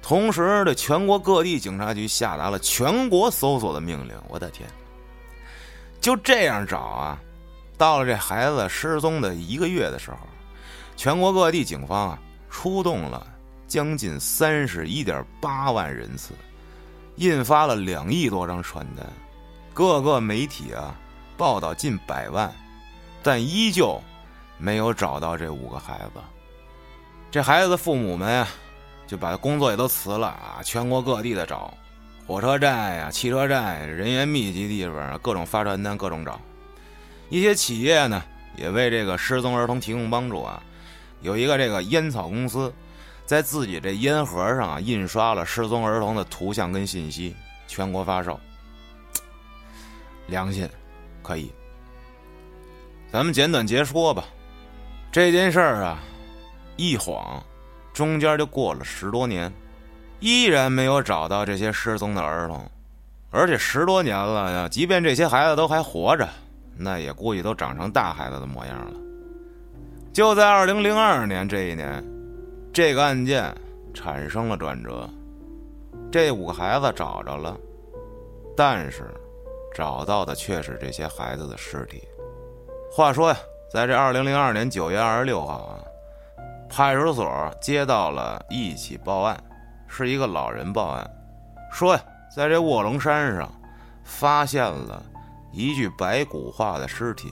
[0.00, 4.14] 同时对全国各地警察局下达了全国搜索的命令。
[4.28, 4.70] 我的天！
[6.00, 7.18] 就这样找啊，
[7.76, 10.18] 到了这孩子失踪的一个月的时候，
[10.96, 13.26] 全国各地警方啊出动了
[13.72, 16.34] 将近三十一点八万人次，
[17.16, 19.06] 印发了两亿多张传单，
[19.72, 20.94] 各个媒体啊
[21.38, 22.52] 报道近百万，
[23.22, 23.98] 但依旧
[24.58, 26.20] 没有找到这五个孩子。
[27.30, 28.46] 这孩子的父母们呀，
[29.06, 31.72] 就把工作也都辞了啊，全国各地的找。
[32.26, 36.38] 火车站呀，汽车站，人员密集地方，各种发传单，各种找。
[37.30, 38.22] 一些企业呢，
[38.54, 40.62] 也为这个失踪儿童提供帮助啊。
[41.22, 42.70] 有一个这个烟草公司，
[43.24, 47.34] 在自己这烟盒上啊，印刷了失踪儿童的图像跟信息，
[47.66, 48.38] 全国发售。
[50.26, 50.68] 良心，
[51.22, 51.52] 可以。
[53.10, 54.24] 咱们简短截说吧。
[55.10, 55.98] 这件事儿啊，
[56.76, 57.42] 一晃，
[57.92, 59.52] 中间就过了十多年。
[60.20, 62.64] 依然没有找到这些失踪的儿童，
[63.30, 66.28] 而且十多年了呀，即便这些孩子都还活着，
[66.76, 68.92] 那也估计都长成大孩子的模样了。
[70.12, 72.04] 就在二零零二年这一年，
[72.72, 73.54] 这个案件
[73.92, 75.06] 产生了转折，
[76.10, 77.54] 这五个孩子找着了，
[78.56, 79.12] 但是
[79.74, 82.02] 找到的却是这些孩子的尸体。
[82.90, 83.36] 话说呀，
[83.70, 85.84] 在这二零零二年九月二十六号啊，
[86.66, 87.30] 派出所
[87.60, 89.38] 接到了一起报案。
[89.86, 91.10] 是一个老人报案，
[91.70, 92.02] 说呀，
[92.34, 93.52] 在这卧龙山上
[94.02, 95.02] 发现了
[95.52, 97.30] 一具白骨化的尸体。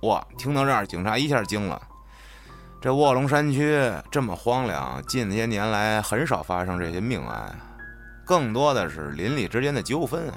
[0.00, 0.26] 哇！
[0.36, 1.80] 听到这儿，警察一下惊了。
[2.82, 7.56] 这卧龙山区这么荒凉，近些年来很少发生这些命案，
[8.24, 10.28] 更多的是邻里之间的纠纷。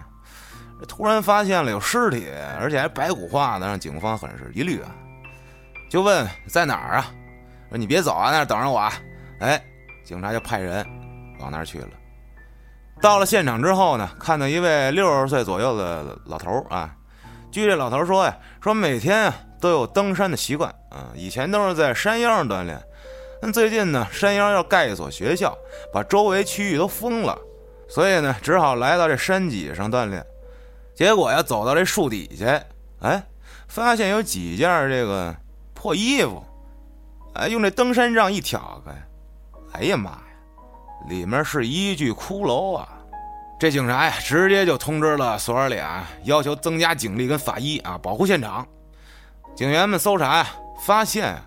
[0.88, 2.28] 突然发现了有尸体，
[2.60, 4.92] 而且还白骨化的，让警方很是疑虑啊。
[5.90, 7.08] 就问在哪儿啊？
[7.70, 8.94] 说你别走啊，那儿等着我啊。
[9.40, 9.60] 哎。
[10.04, 10.86] 警察就派人
[11.40, 11.90] 往那儿去了。
[13.02, 16.96] 到了现场之后呢，看到一位六十岁左右的老头儿啊。
[17.50, 22.82] 据这老头说呀，说每天都有登山的习惯啊，以前都是在山腰上锻炼。
[23.42, 25.56] 那最近呢，山腰要盖一所学校，
[25.94, 27.38] 把周围区域都封了，
[27.88, 30.26] 所以呢，只好来到这山脊上锻炼。
[30.96, 32.64] 结果呀，走到这树底下，
[33.02, 33.22] 哎，
[33.68, 35.36] 发现有几件这个
[35.74, 36.44] 破衣服，
[37.34, 38.92] 哎，用这登山杖一挑开。
[39.74, 40.22] 哎呀妈呀！
[41.10, 42.88] 里面是一具骷髅啊！
[43.60, 48.66] 这警察呀，直接就通知了所里啊，要求增加警力跟法医啊，保护现场。
[49.56, 50.48] 警员们搜查呀，
[50.82, 51.42] 发现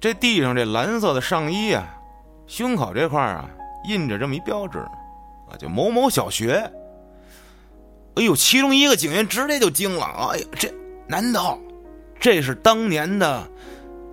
[0.00, 1.86] 这地上这蓝色的上衣啊，
[2.46, 3.48] 胸口这块啊，
[3.88, 6.70] 印着这么一标志啊，就某某小学。
[8.16, 10.74] 哎呦，其中一个警员直接就惊了，哎呀，这
[11.06, 11.56] 难道
[12.18, 13.48] 这是当年的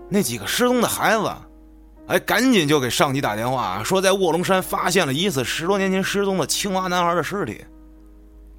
[0.08, 1.34] 那几个失踪的孩子？
[2.08, 7.65] 哎，赶紧就给上级打电话，说在卧龙山发现了疑似十多年前失踪的青蛙男孩的尸体。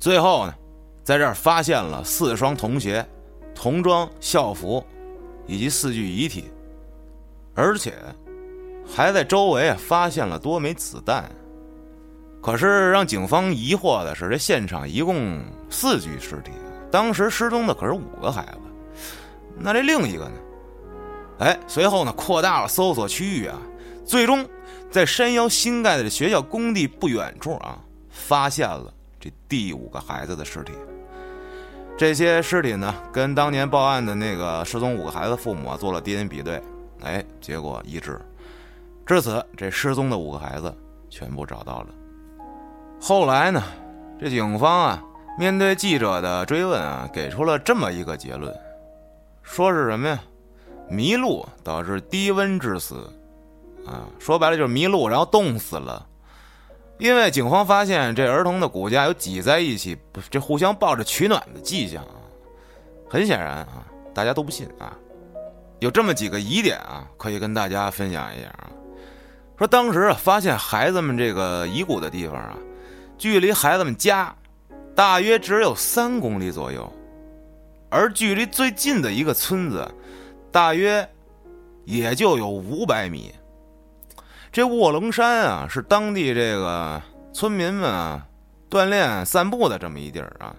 [0.01, 0.55] 最后呢，
[1.05, 3.07] 在这儿发现了四双童鞋、
[3.57, 4.85] 童装、校服，
[5.47, 6.45] 以及四具遗体，
[7.55, 7.95] 而且
[8.87, 11.29] 还在周围啊发现了多枚子弹。
[12.43, 16.53] 可是让警方疑惑的是，这现场一共四具尸体，
[16.93, 18.61] 当时失踪的可是五个孩子，
[19.59, 20.35] 那这另一个呢？
[21.39, 23.59] 哎，随后呢，扩大了搜索区域啊，
[24.05, 24.47] 最终
[24.91, 27.79] 在山腰新盖的学校工地不远处啊，
[28.11, 30.73] 发现了这第五个孩子的尸体。
[31.99, 36.63] 这些尸体呢，跟当年报案的那个失踪五个孩子父母啊做了 DNA 比对，
[37.03, 38.21] 哎，结果一致。
[39.07, 40.75] 至此，这失踪的五个孩子
[41.09, 41.87] 全部找到了。
[43.01, 43.63] 后来呢，
[44.21, 45.03] 这警方啊，
[45.39, 48.55] 面对记者的追问啊，给出了这么一个结论，
[49.43, 50.21] 说是什么呀？
[50.91, 53.11] 迷路导致低温致死，
[53.87, 56.07] 啊，说白了就是迷路，然后冻死了。
[56.99, 59.97] 因为警方发现这儿童的骨架有挤在一起，
[60.31, 62.17] 这互相抱着取暖的迹象啊。
[63.09, 64.97] 很显然啊，大家都不信啊。
[65.79, 68.71] 有这么几个疑点啊，可以跟大家分享一下啊。
[69.59, 72.57] 说当时啊，发现孩子们这个遗骨的地方啊，
[73.19, 74.35] 距离孩子们家
[74.95, 76.91] 大约只有三公里左右，
[77.91, 79.87] 而距离最近的一个村子。
[80.51, 81.07] 大约
[81.85, 83.31] 也就有五百米。
[84.57, 88.27] 这卧龙山啊，是当地这个村民们啊
[88.71, 90.57] 锻炼散步的这么一地儿啊。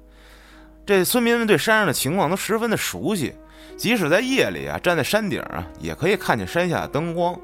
[0.86, 3.34] 这村民们对山上的情况都十分的熟悉，
[3.76, 7.36] 即使在夜里啊，站在山顶啊，也可以看见山下的灯光。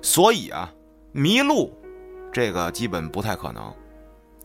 [0.00, 0.72] 所以啊，
[1.12, 1.70] 迷路
[2.32, 3.62] 这个基本不太可能。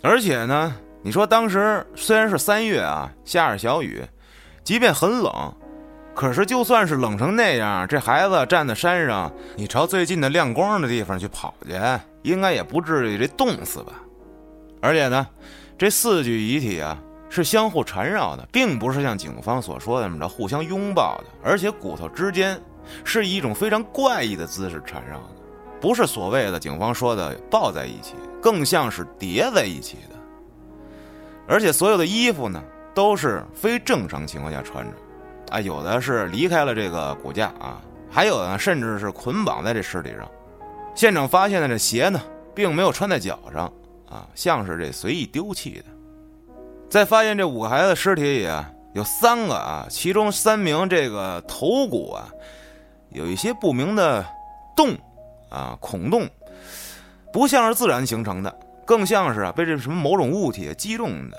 [0.02, 4.04] 而且呢，你说当时虽然是三月啊，下着小雨，
[4.66, 5.32] 即便很冷。
[6.16, 11.74] 可是就算是冷成那样，这孩子站在山上，你朝最近的亮光的地方去跑去，
[12.24, 13.94] 应该也不至于这冻死吧？
[14.82, 15.28] 而且呢，
[15.78, 16.98] 这四具遗体啊
[17.28, 22.58] 是相互缠绕的，并不是像警方所说的那么着互相拥抱的，而且骨头之间
[23.04, 25.36] 是以一种非常怪异的姿势缠绕的，
[25.82, 30.16] 不是所谓的警方说的抱在一起，更像是叠在一起的。
[31.46, 32.64] 而且所有的衣服呢，
[32.94, 34.94] 都是非正常情况下穿着，
[35.50, 40.30] 啊，有的是离开了这个骨架啊，还有呢，甚至是捆绑在这尸体上。
[40.96, 42.22] 现场发现的这鞋呢，
[42.54, 43.72] 并没有穿在脚上，
[44.10, 45.86] 啊，像是这随意丢弃的。
[46.90, 52.30] 在发现这五个孩子尸体里啊，有三个啊，其中三名这个头骨啊，
[53.10, 54.26] 有一些不明的
[54.76, 54.96] 洞，
[55.50, 56.28] 啊，孔洞，
[57.34, 58.60] 不像是自然形成的。
[58.86, 61.38] 更像是啊被这什么某种物体击中的，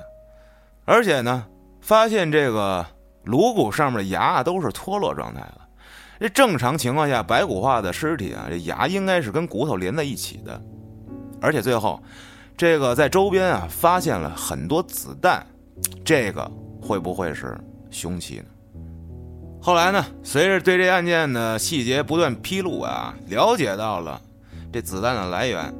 [0.84, 1.46] 而且呢，
[1.80, 2.84] 发现这个
[3.26, 5.60] 颅骨上面的牙都是脱落状态了。
[6.18, 10.58] 这正常情况下，白骨化的尸体啊，这牙应该是跟骨头连在一起的。
[11.42, 12.02] 而且最后，
[12.56, 15.44] 这个在周边啊发现了很多子弹，
[16.02, 16.50] 这个
[16.80, 17.54] 会不会是
[17.90, 18.44] 凶器呢？
[19.60, 24.18] 后来呢，随着对这案件的细节不断披露啊，了解到了
[24.72, 25.74] 这子弹的来源。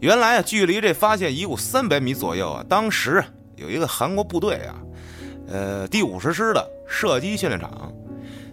[0.00, 3.24] 原来啊，距离这发现遗物三百米左右啊，当时
[3.56, 4.76] 有一个韩国部队啊，
[5.46, 7.92] 呃，第五十师的射击训练场，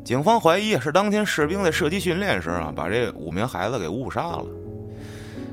[0.03, 4.45] 警方怀疑是当天士兵在射击训练时啊，把这五名孩子给误杀了。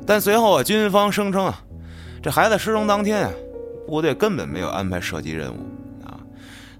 [0.07, 1.63] 但随后啊，军方声称啊，
[2.23, 3.31] 这孩子失踪当天啊，
[3.87, 5.59] 部队根本没有安排射击任务
[6.05, 6.19] 啊。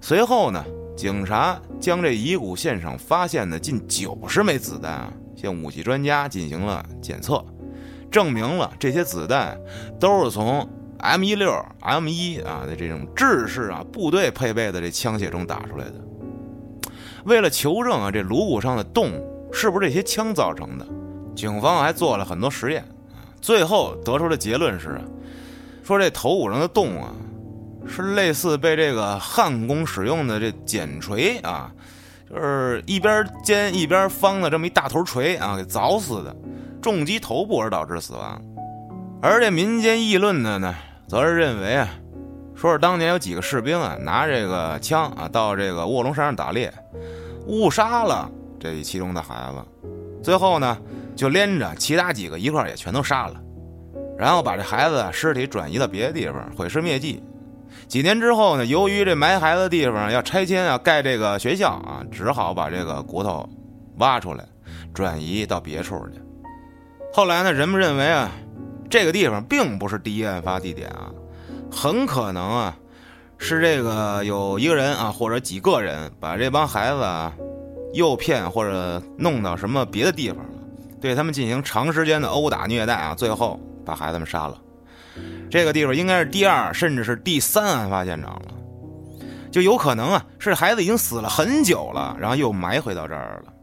[0.01, 0.65] 随后呢，
[0.97, 7.43] 警察将这遗骨现场发现的近九十枚子弹啊，向武器专家进行了检测。
[8.11, 9.55] 证明了这些子弹
[9.99, 10.67] 都是从
[10.99, 15.93] M 一六、M 一啊的这种制式啊部队配备的这枪械中打出来的。
[17.25, 19.11] 为了求证啊这颅骨上的洞
[19.51, 20.85] 是不是这些枪造成的，
[21.35, 22.83] 警方还做了很多实验
[23.41, 24.99] 最后得出的结论是，
[25.83, 27.11] 说这头骨上的洞啊
[27.87, 31.71] 是类似被这个焊工使用的这剪锤啊，
[32.29, 36.35] 就是一边尖一边方的这么一大头锤啊给凿死的。
[36.81, 38.41] 重击头部而导致死亡，
[39.21, 40.73] 而这民间议论的呢，
[41.09, 41.89] 则是认为啊，
[42.53, 46.71] 说是当年有几个士兵啊，拿这个枪啊，到这个卧龙山上打猎，
[47.47, 48.29] 误杀了
[48.59, 49.89] 这其中的孩子，
[50.21, 50.77] 最后呢，
[51.15, 53.41] 就连着其他几个一块也全都杀了，
[54.19, 57.23] 然后把这孩子尸体转移到别的地方毁尸灭迹。
[57.87, 63.49] 几年之后呢，由于这埋孩子的地方要拆迁啊，盖这个学校啊，只好把这个骨头
[63.97, 64.45] 挖出来，
[64.93, 66.21] 转移到别处去。
[67.11, 68.29] 后来呢，人们认为啊，
[68.89, 71.11] 这个地方并不是第一案发地点啊，
[71.71, 72.75] 很可能啊，
[73.37, 77.31] 是这个有一个人啊，或者几个人把这帮孩子啊
[77.93, 80.49] 诱骗或者弄到什么别的地方了，
[80.99, 84.57] 对他们进行长时间的殴打虐待啊，最后把孩子们杀了。
[85.51, 88.53] 这个地方应该是第二甚至是第三案发现场了，
[89.51, 93.53] 就有可能啊，是孩子已经死了很久了，然后又埋回到这儿了。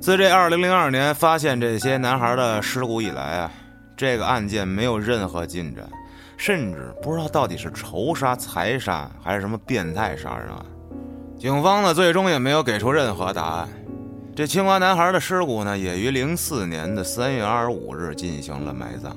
[0.00, 3.50] 自这二零零二年发现这些男孩的尸骨以来啊，
[3.98, 5.84] 这个案件没有任何进展，
[6.36, 10.64] 甚至不知道到底是仇杀、财杀还是什么变态杀人案。
[11.36, 13.68] 警方呢，最终也没有给出任何答案。
[14.36, 19.16] 这清华男孩的尸骨呢，也于零四年的三月二十五日进行了埋葬。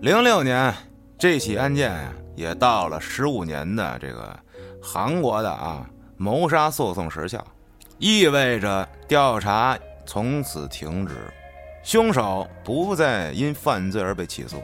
[0.00, 0.74] 零六年，
[1.18, 4.34] 这起案件呀，也到了十五年的这个
[4.82, 5.86] 韩国的啊
[6.16, 7.46] 谋杀诉讼时效。
[7.98, 11.14] 意味着调查从此停止，
[11.82, 14.62] 凶手不再因犯罪而被起诉，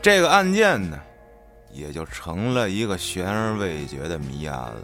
[0.00, 0.98] 这个案件呢，
[1.70, 4.82] 也就成了一个悬而未决的谜案了。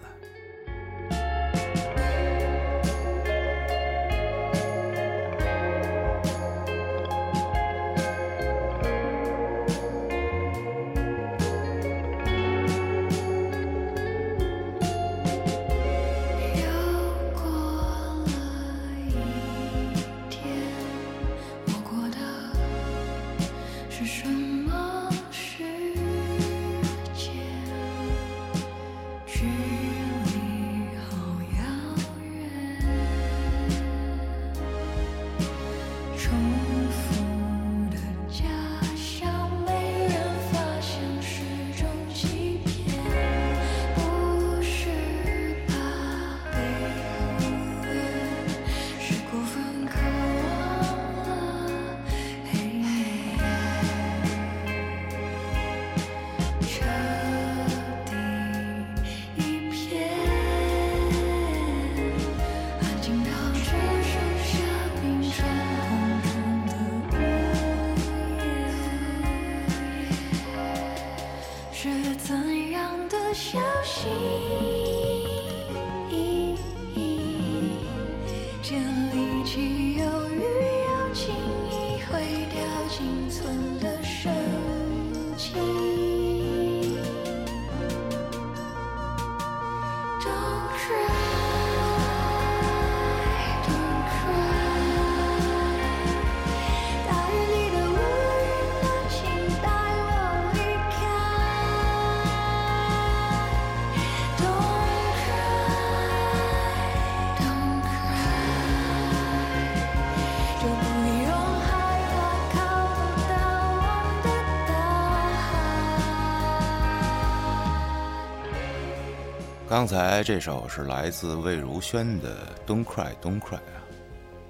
[119.76, 123.84] 刚才这首是来自魏如萱的《Don't Cry Don't Cry》啊。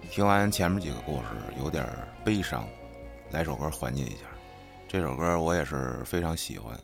[0.08, 1.24] 听完前面几个故事，
[1.58, 1.84] 有点
[2.24, 2.64] 悲伤，
[3.32, 4.18] 来首歌缓解一下。
[4.86, 6.78] 这首歌我也是非常喜欢，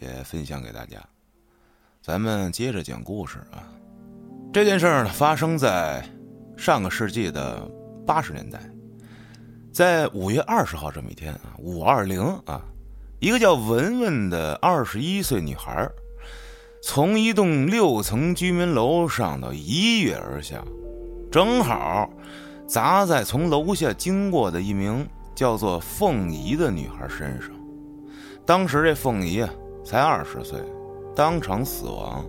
[0.00, 0.98] 也分享给大家。
[2.02, 3.72] 咱们接着讲故事啊。
[4.52, 6.04] 这件事儿呢，发生在
[6.58, 7.66] 上个世纪的
[8.06, 8.60] 八十年代，
[9.72, 12.60] 在五月二十号这么一天啊，五二零啊，
[13.18, 15.90] 一个叫文文的二十一岁女孩儿，
[16.80, 20.64] 从一栋六层居民楼上的一跃而下，
[21.30, 22.08] 正好
[22.66, 27.50] 砸在从楼下经过的一名叫做凤仪的女孩身上。
[28.46, 29.50] 当时这凤仪啊
[29.84, 30.60] 才二十岁，
[31.14, 32.24] 当场死亡。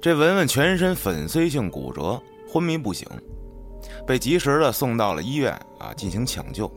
[0.00, 3.06] 这文文全身粉碎性骨折，昏迷不醒，
[4.06, 6.70] 被及时的送到了医院啊进行抢救，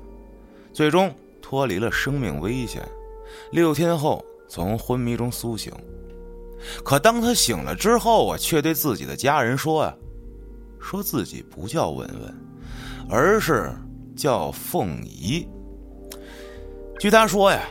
[0.72, 2.88] 最终脱离了生命危险。
[3.52, 5.74] 六天后从昏迷中苏醒，
[6.84, 9.94] 可当他醒了之后啊，却对自己的家人说啊，
[10.80, 12.36] 说自己不叫文文，
[13.10, 13.72] 而是
[14.16, 15.48] 叫凤仪。
[17.00, 17.62] 据他说呀。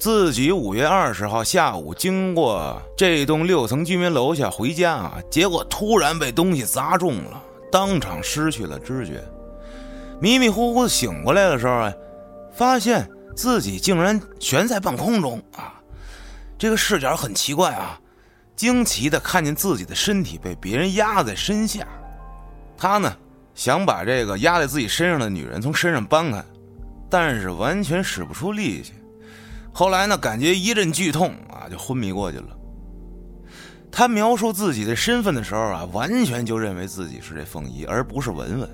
[0.00, 7.42] 自己五月二十号下午经过这栋六层居民楼下回家啊，结果突然被东西砸中了，
[7.72, 9.20] 当场失去了知觉。
[10.20, 11.92] 迷迷糊糊的醒过来的时候啊，
[12.52, 15.82] 发现自己竟然悬在半空中啊！
[16.56, 18.00] 这个视角很奇怪啊，
[18.58, 21.86] 惊奇的看见自己的身体被别人压在身下。
[22.76, 23.16] 他呢
[23.54, 26.44] 想把这个压在自己身上的女人从身上搬开，
[27.08, 28.94] 但是完全使不出力气。
[29.72, 32.48] 后来呢，感觉一阵剧痛啊，就昏迷过去了。
[33.92, 38.68] 他描述自己的身份的时候啊，完全就认为自己是这凤仪，而不是文文。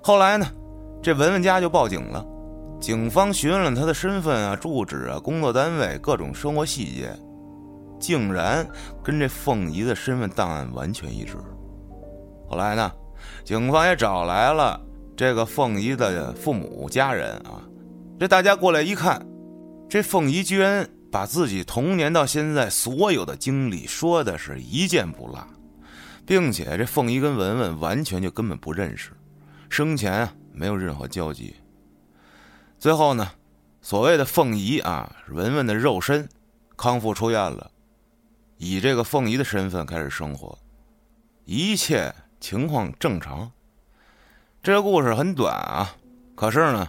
[0.00, 0.46] 后来呢，
[1.02, 2.24] 这文文家就报警了，
[2.80, 7.14] 警方询问了他的身份啊、住址啊、工作单位各种生活细节，
[7.98, 8.66] 竟然
[9.02, 11.36] 跟这凤仪的身份档案完全一致。
[12.48, 12.90] 后来呢，
[13.44, 14.80] 警方也找来了
[15.16, 17.62] 这个凤仪的父母家人啊，
[18.18, 19.24] 这大家过来一看。
[19.88, 25.46] 这凤仪居然把自己童年到现在所有的经历说的是一件不落，
[26.26, 29.12] 并且这凤仪跟文文完全就根本不认识，
[29.70, 31.54] 生前没有任何交集。
[32.78, 33.30] 最后呢，
[33.80, 36.28] 所谓的凤仪啊，文文的肉身
[36.76, 37.70] 康复出院了，
[38.58, 40.58] 以这个凤仪的身份开始生活，
[41.46, 43.50] 一切情况正常。
[44.62, 45.96] 这个故事很短啊，
[46.36, 46.88] 可是呢。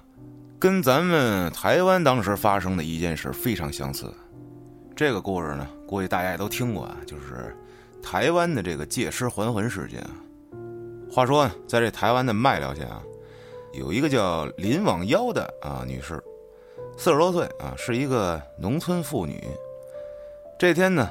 [0.61, 4.13] 跟咱们台湾当时发生的一件事非常相似，
[4.93, 7.55] 这个故事呢，估计大家也都听过啊，就是
[8.03, 10.11] 台湾的这个借尸还魂事件啊。
[11.09, 13.01] 话说，在这台湾的麦寮县啊，
[13.72, 16.22] 有一个叫林网妖的啊女士，
[16.97, 19.41] 四十多岁啊，是一个农村妇女。
[20.59, 21.09] 这天呢，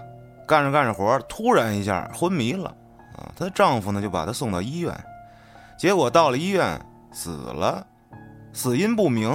[0.48, 2.70] 干着干着活，突然一下昏迷了
[3.14, 4.92] 啊，她的丈夫呢就把她送到医院，
[5.78, 6.80] 结果到了医院
[7.12, 7.86] 死了。
[8.54, 9.30] 死因不明，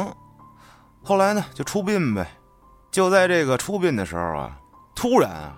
[1.04, 2.28] 后来呢就出殡呗。
[2.92, 4.58] 就在这个出殡的时候啊，
[4.96, 5.56] 突然啊，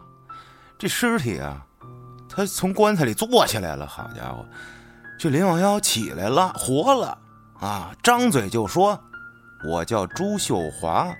[0.77, 1.65] 这尸体啊，
[2.29, 3.87] 他从棺材里坐起来了。
[3.87, 4.45] 好家伙，
[5.17, 7.17] 这林王幺起来了，活了
[7.59, 7.91] 啊！
[8.03, 8.99] 张嘴就说
[9.67, 11.15] ：“我叫朱秀华，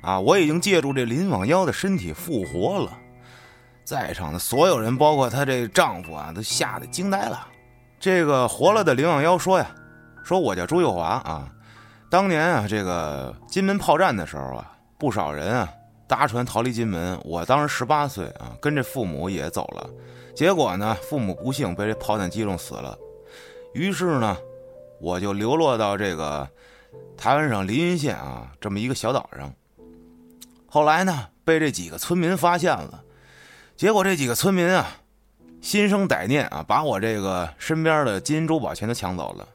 [0.00, 2.96] 啊，我已经借助这林王幺的身体复活了。”
[3.88, 7.48] 在场的所有人，包括她这丈夫啊，都吓得惊呆了。
[7.98, 9.66] 这个活了的林王幺说呀。
[10.22, 11.48] 说我叫朱秀华啊，
[12.10, 15.72] 当年啊，这个金门炮战的时候啊，不少人啊
[16.06, 17.18] 搭船逃离金门。
[17.24, 19.88] 我当时十八岁啊，跟着父母也走了。
[20.36, 22.94] 结果呢，父母不幸被这炮弹击中死了。
[23.72, 24.36] 于是呢，
[25.00, 26.46] 我就流落到这个
[27.16, 29.50] 台湾省林云县啊这么一个小岛上。
[30.66, 33.02] 后来呢，被这几个村民发现了。
[33.78, 34.88] 结果这几个村民啊，
[35.60, 39.46] 心生歹念啊，把我这个身边的金银珠宝全都抢走了。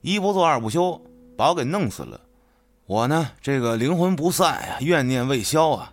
[0.00, 1.02] 一不做二不休，
[1.36, 2.20] 把我给弄死了。
[2.86, 5.92] 我呢，这个灵魂不散呀，怨念未消啊，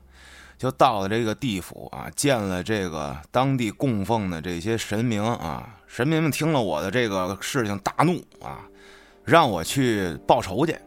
[0.60, 5.80] 就到了这个地府啊，见了这个当地供奉的这些神明啊。
[5.88, 8.62] 神明们听了我的这个事情，大怒啊，
[9.24, 10.78] 让我去报仇去。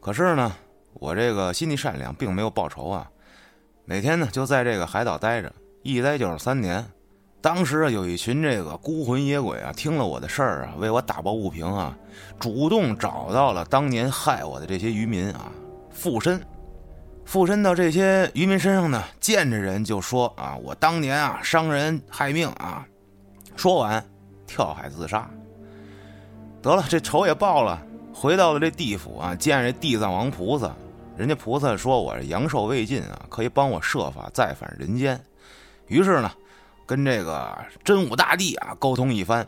[0.00, 0.54] 可是呢，
[0.92, 3.10] 我这个心地善良，并没有报仇啊。
[3.88, 5.52] 每天呢，就在这个海岛待着，
[5.84, 6.84] 一待就是三年。
[7.40, 11.96] 当时啊，有一群这个孤魂野鬼啊，听了我的事儿啊，为我打抱不平啊，
[12.40, 15.52] 主动找到了当年害我的这些渔民啊，
[15.92, 16.42] 附身，
[17.24, 22.84] 附身到这些渔民身上呢，见着人就说啊，我当年啊伤人害命啊，
[23.54, 24.04] 说完
[24.48, 25.30] 跳海自杀。
[26.60, 27.80] 得了，这仇也报了，
[28.12, 30.74] 回到了这地府啊，见这地藏王菩萨，
[31.16, 35.20] 人家菩萨说我阳寿未尽啊，可以帮我设法再返人间，
[35.88, 36.30] 于是呢。
[36.88, 39.44] 跟这个真武大帝啊沟通一番，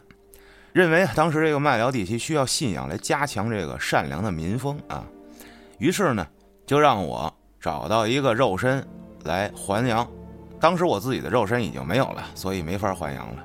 [0.73, 5.07] 认为当时这个麦寮地区需要信仰来加强这个善良的民风啊，
[5.79, 6.27] 于是呢
[6.67, 8.85] 就让我找到一个肉身
[9.23, 10.05] 来还阳。
[10.59, 13.45] 当时我自己的肉身已经没有了，所以没法还阳了。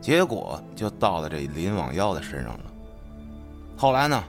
[0.00, 2.64] 结果就到了这林网妖的身上了。
[3.76, 4.24] 后来呢，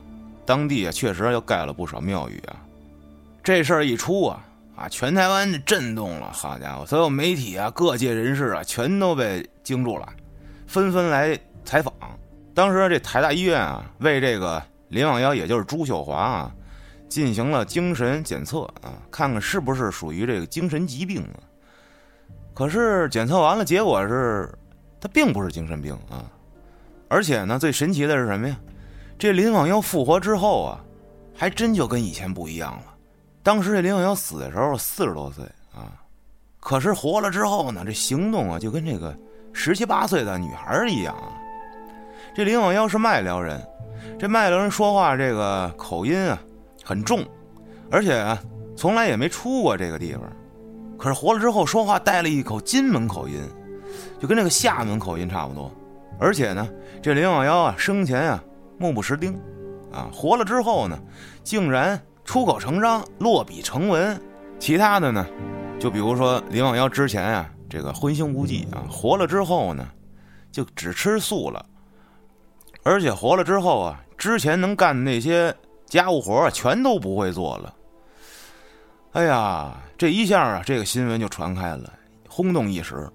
[0.46, 2.60] 当地啊确实又盖了不少庙宇啊。
[3.44, 6.32] 这事儿一出啊，啊，全台湾震动了。
[6.32, 10.08] 好家伙，所有媒体啊、各界人士啊，全都被惊住了，
[10.68, 11.94] 纷纷来采访。
[12.54, 16.52] 当时这台大医院啊，为这个林网妖，也就是朱秀华啊，
[17.10, 21.40] 进行了精神检测啊，看看是不是属于这个精神疾病啊。
[22.54, 24.50] 可是检测完了，结果是。
[25.04, 26.30] 他并不是精神病啊，
[27.08, 28.56] 而且呢，最神奇的是什么呀？
[29.18, 30.80] 这林网妖复活之后啊，
[31.36, 32.84] 还真就跟以前不一样了。
[33.44, 35.94] 当时这林网妖死的时候四十多岁啊，
[36.60, 39.16] 可是活了之后呢，这行动啊就跟这个
[39.54, 41.34] 十七八岁的女孩一样啊。
[42.36, 43.62] 这林网妖是麦寮人，
[44.20, 46.40] 这麦寮人说话这个口音啊
[46.84, 47.26] 很重，
[47.90, 48.42] 而且啊
[48.76, 50.22] 从来也没出过这个地方，
[50.98, 53.42] 可是活了之后说话带了一口金门口音。
[54.20, 55.72] 就跟那个厦门口音差不多，
[56.20, 56.70] 而且呢，
[57.02, 58.42] 这林网妖啊，生前啊
[58.78, 59.34] 目不识丁，
[59.92, 60.98] 啊活了之后呢，
[61.44, 62.00] 竟然
[62.32, 64.18] 出口成章，落笔成文。
[64.58, 65.28] 其他的呢，
[65.78, 69.86] 就比如说林望妖之前啊，这个荤腥无忌啊，活了之后呢，
[70.50, 71.66] 就只吃素了，
[72.84, 75.54] 而且活了之后啊，之前能干的那些
[75.86, 77.76] 家务活全都不会做了。
[79.12, 81.92] 哎呀，这一下啊，这个新闻就传开了，
[82.30, 83.12] 轰动一时。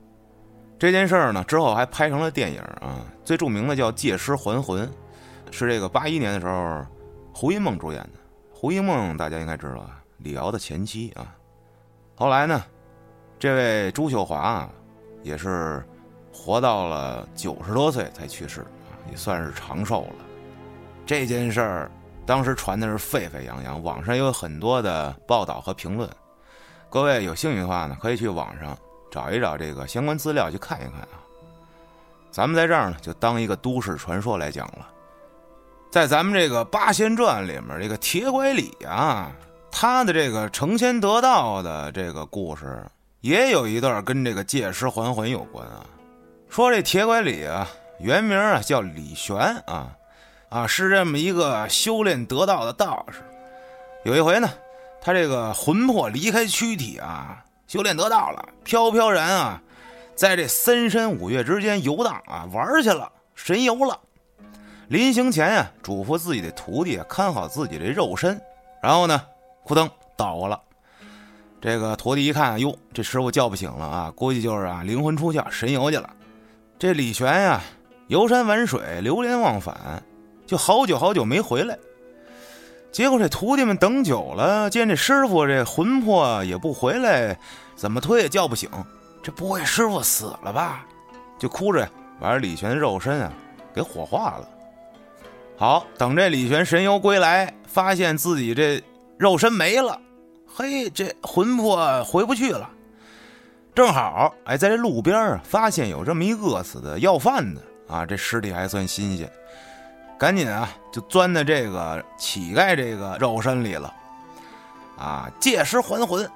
[0.78, 4.86] 这件事儿呢，之后还拍成了电影啊，最著名的叫《借尸还魂》，
[5.50, 6.84] 是这个八一年的时候
[7.32, 8.26] 胡因梦主演的。
[8.66, 11.32] 胡因梦大家应该知道啊，李敖的前妻啊。
[12.16, 12.64] 后来呢，
[13.38, 14.68] 这位朱秀华啊，
[15.22, 15.86] 也是
[16.32, 20.24] 活到了九十多岁才去世啊，也算是长寿了。
[21.06, 21.90] 这件事儿
[22.26, 26.10] 当时传的是沸沸扬扬，网上有很多的报道和评论。
[26.90, 28.76] 各位有兴趣的话呢，可以去网上。
[29.12, 31.22] 找一找这个相关资料去看一看啊，
[32.32, 34.88] 咱们在这儿呢就当一个都市传说来讲了。
[35.97, 39.32] 在咱们这个八仙传里面，这个铁拐李啊，
[39.72, 42.84] 他的这个成仙得道的这个故事，
[43.22, 45.86] 也有一段跟这个借尸还魂有关啊。
[46.51, 47.66] 说这铁拐李啊，
[47.99, 49.88] 原名啊叫李玄啊，
[50.51, 53.20] 啊是这么一个修炼得道的道士。
[54.05, 54.51] 有一回呢，
[55.01, 57.42] 他这个魂魄离开躯体啊。
[57.66, 59.62] 修炼得道了，飘飘然啊，
[60.14, 63.99] 在这三山五岳之间游荡啊，玩去了，神游了。
[64.89, 68.41] 临行前呀，嘱咐自己的徒弟看好自己的肉身，
[68.80, 69.20] 然后呢，
[69.64, 70.61] 扑腾倒了。
[71.61, 76.09] 这个徒弟一看，哟，这师傅叫不醒了啊，估计就是啊灵魂出窍，神游去了。
[76.78, 77.61] 这李玄呀，
[78.07, 80.03] 游山玩水，流连忘返，
[80.47, 81.76] 就好久好久没回来。
[82.93, 87.37] 结果这徒弟们等久了，见这师傅这魂魄也不回来，
[87.74, 88.70] 怎么推也叫不醒，
[89.20, 90.87] 这不会师傅死了吧？
[91.39, 93.32] 就哭着呀把李玄的肉身啊
[93.74, 94.49] 给火化了。
[95.59, 98.82] 好，等这李玄神游归来，发现自己这
[99.16, 99.98] 肉身没了，
[100.46, 102.68] 嘿，这魂魄回不去了。
[103.74, 109.30] 正好哎，在这路边啊，发现有这么一饿死的要饭的啊，这尸体还算新鲜。
[110.18, 113.94] 赶紧啊，就钻在这个乞丐这个肉身里了，
[114.98, 116.30] 啊，借尸还魂。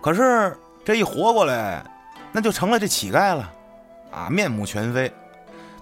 [0.00, 1.84] 可是这一活过来，
[2.32, 3.52] 那就成了这乞丐了，
[4.12, 5.12] 啊，面目全非，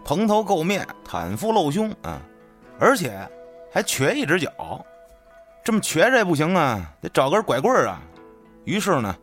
[0.03, 2.19] 蓬头垢面，袒腹露胸啊，
[2.79, 3.19] 而且
[3.73, 4.85] 还瘸一只脚。
[5.63, 8.03] 这么瘸着也不行啊，得找根拐棍儿啊。
[8.65, 9.17] 于是呢，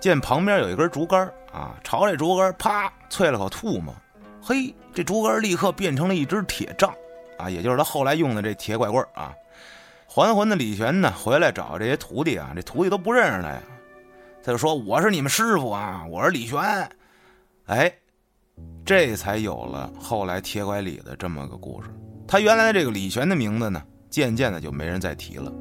[0.00, 3.94] 见旁边有一根竹竿啊，朝这竹竿啪啐了口唾沫，
[4.42, 6.94] 嘿，这竹竿立刻变成了一只铁杖。
[7.38, 9.34] 啊，也就是他后来用的这铁拐棍啊，
[10.06, 13.62] 还魂的李玄呢，回来找这些徒弟啊，这徒弟都不认识他呀，
[14.44, 16.60] 他就说我是你们师傅啊，我是李玄，
[17.66, 17.92] 哎，
[18.84, 21.88] 这才有了后来铁拐李的这么个故事。
[22.30, 25.52] 他原来这个李玄的名字呢，渐渐的就没人再提了。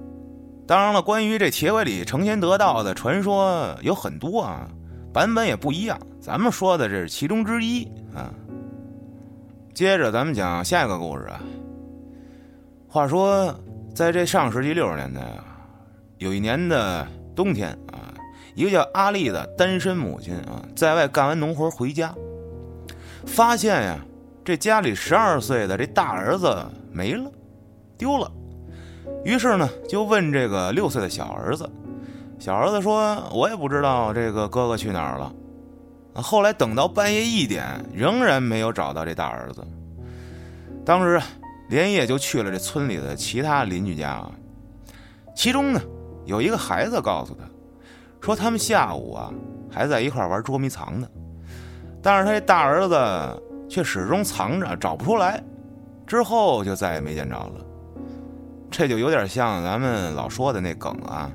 [0.68, 4.70] 当然了，关于这铁拐李成仙得道的传说有很多啊，
[5.12, 8.32] 版本也不一样，咱们说的这是其中之一啊。
[9.74, 11.42] 接着咱们讲下一个故事啊。
[12.88, 13.52] 话说，
[13.96, 15.44] 在这上世纪六十年代啊，
[16.20, 18.14] 有一年的冬天啊，
[18.54, 22.14] 一个叫阿丽的单身母亲啊，在外干完农活回家，
[23.26, 23.98] 发现呀，
[24.50, 27.32] 这家里十二岁的这大儿子没了，
[28.00, 28.32] 丢了。
[29.24, 31.70] 于是呢，就问这个六岁的小儿子，
[32.40, 35.32] 小儿子说：“我也不知道这个哥哥去哪儿了。”
[36.20, 39.64] 后来等到半夜一点，仍然没有找到这大儿子。
[40.84, 41.22] 当时
[41.70, 44.32] 连夜就去了这村里的其他邻居家啊，
[45.36, 45.80] 其中呢
[46.26, 47.46] 有一个孩子告诉他，
[48.20, 49.32] 说他们下午啊
[49.70, 51.08] 还在一块玩捉迷藏呢，
[52.02, 55.42] 但是他这大儿子却始终藏着，找不出来，
[56.08, 57.66] 之后就再也没见着了。
[58.72, 61.32] 这就有点像咱们老说的那梗啊，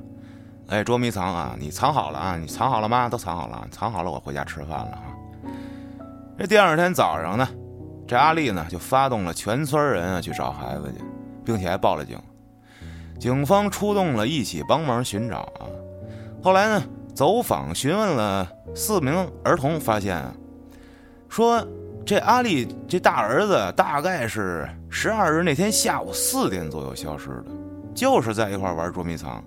[0.68, 3.08] 哎，捉迷藏啊，你藏好了啊，你藏好了吗？
[3.08, 5.02] 都藏好了，藏好了，我回家吃饭了啊。
[6.36, 7.48] 这第二天早上呢，
[8.06, 11.04] 这阿丽呢就发动了全村人啊去找孩子去，
[11.44, 12.18] 并且还报了警。
[13.18, 15.66] 警方出动了，一起帮忙寻找啊。
[16.42, 19.14] 后来呢，走访询问了四名
[19.44, 20.34] 儿童，发现啊，
[21.28, 21.64] 说。
[22.06, 27.46] 这阿丽这大儿子大概是十二日那天下午四点左右消失的，
[27.94, 29.42] 就是在一块玩捉迷藏，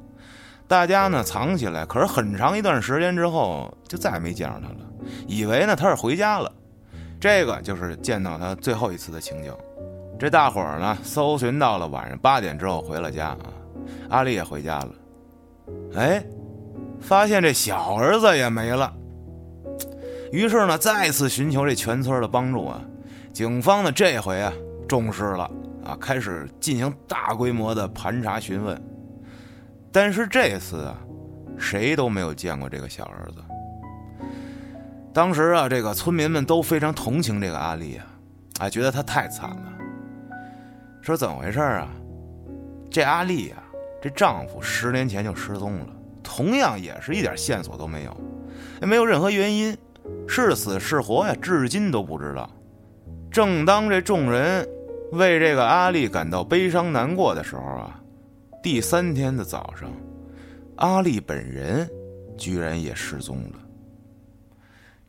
[0.68, 4.80] 大家呢藏起来，可是很长一段时间之后就再也没见着他了，
[5.28, 6.52] 以为呢他是回家了，
[7.20, 9.54] 这个就是见到他最后一次的情景。
[10.18, 13.54] 这大伙儿呢搜寻到了晚上八点之后回了家啊，
[14.10, 14.90] 阿丽也回家了，
[15.96, 16.26] 哎，
[17.00, 18.92] 发现这小儿子也没了。
[20.38, 22.80] 于是呢，再次寻求这全村的帮助啊，
[23.34, 24.54] 警方呢这回啊
[24.88, 25.50] 重视了
[25.84, 28.80] 啊，开始进行大规模的盘查询问。
[29.92, 30.96] 但是这次啊，
[31.58, 33.38] 谁都没有见过这个小儿子。
[35.12, 38.06] 当时啊，这个村民们都非常同情这个阿丽啊，
[38.60, 39.74] 啊，觉得她太惨了。
[41.02, 41.88] 说怎么回事啊？
[42.92, 43.64] 这阿丽啊，
[44.00, 45.88] 这丈夫十年前就失踪了，
[46.22, 48.16] 同样也是一点线索都没有，
[48.82, 49.76] 也没有任何原因。
[50.28, 52.50] 是死是活呀，至今都不知道。
[53.32, 54.68] 正当这众人
[55.12, 58.00] 为这个阿丽感到悲伤难过的时候啊，
[58.62, 59.90] 第三天的早上，
[60.78, 61.90] 阿丽本人
[62.38, 63.60] 居然也失踪了。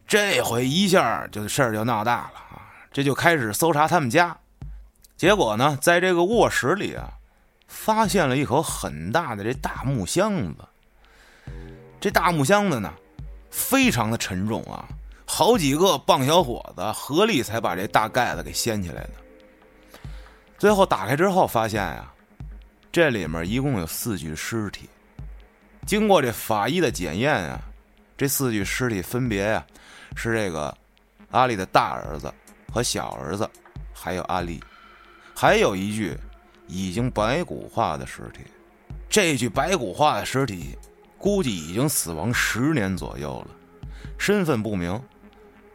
[0.06, 2.62] 这回一下就事儿就闹大了啊！
[2.90, 4.36] 这就开始搜查他们家，
[5.16, 7.10] 结果呢，在这个卧室里啊，
[7.66, 10.64] 发现了一口很大的这大木箱子。
[12.00, 12.92] 这大木箱子呢？
[13.50, 14.88] 非常的沉重啊，
[15.26, 19.10] 好几个棒小伙子合力才把这大盖子给掀起来的。
[20.58, 22.12] 最后打开之后，发现呀，
[22.90, 24.88] 这里面一共有四具尸体。
[25.86, 27.60] 经过这法医的检验啊，
[28.16, 29.64] 这四具尸体分别呀
[30.16, 30.76] 是这个
[31.30, 32.32] 阿丽的大儿子
[32.72, 33.48] 和小儿子，
[33.92, 34.62] 还有阿丽，
[35.34, 36.16] 还有一具
[36.66, 38.40] 已经白骨化的尸体。
[39.08, 40.76] 这具白骨化的尸体。
[41.18, 43.54] 估计已经死亡十年左右了，
[44.16, 45.00] 身份不明。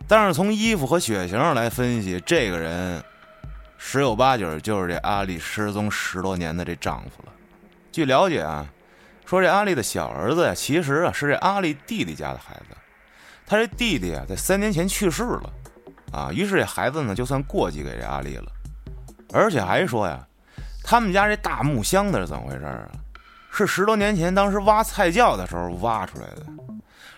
[0.08, 3.04] 但是从衣服和血型上来分析，这个人
[3.78, 7.32] 十有八九就是这阿丽失踪十多年的这丈夫了。
[7.92, 8.66] 据了解啊，
[9.26, 12.76] 说这阿丽的小儿子呀，其实啊是这阿丽弟弟家的孩子。
[13.46, 15.54] 他这弟弟啊，在三年前去世了，
[16.12, 18.52] 啊，于是这孩子呢就算过继给这阿丽了。
[19.34, 20.26] 而且还说呀，
[20.84, 22.90] 他们家这大木箱子是怎么回事啊？
[23.56, 26.44] 是十多年前，当时挖菜窖的时候挖出来的，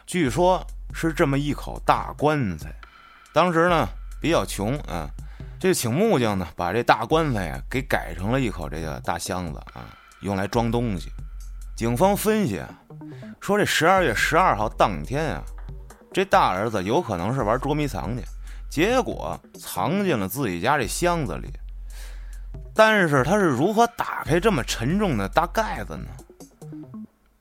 [0.06, 0.62] 据说
[0.94, 2.76] 是这么一口大棺材。
[3.34, 3.88] 当时呢
[4.20, 5.10] 比较穷啊，
[5.58, 9.88] 就请木匠呢把这大棺材呀给改成了一口这个大箱子啊，
[10.20, 11.10] 用来装东西。
[11.74, 12.70] 警方分析啊，
[13.40, 15.42] 说这十二月十二号当天啊，
[16.12, 18.24] 这大儿子有可能是玩捉迷藏去，
[18.70, 21.48] 结果藏进了自己家这箱子里。
[22.74, 26.08] 但是他是如何打开这么沉重的大盖子呢？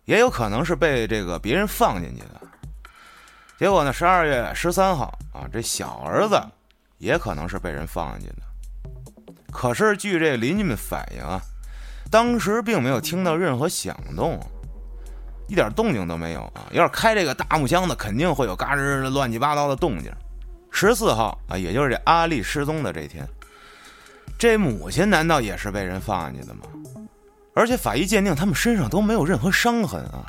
[0.04, 2.40] 也有可能是被这个别人放进去的。
[3.56, 6.40] 结果呢，十二月十三号啊，这小儿子
[6.98, 8.42] 也可能是被人放进去的。
[9.52, 11.40] 可是据这邻居们反映啊，
[12.10, 14.40] 当时并没有听到任何响动，
[15.48, 16.66] 一点动静都没有啊。
[16.72, 20.12] 要是开这个大木箱子，肯定会有嘎吱乱七八糟的动静。
[20.72, 23.24] 十四号啊，也就是这阿丽失踪的这天，
[24.36, 26.62] 这母亲难道也是被人放进去的吗？
[27.54, 30.26] 而且法医鉴定，他们身上都没有任何伤痕啊，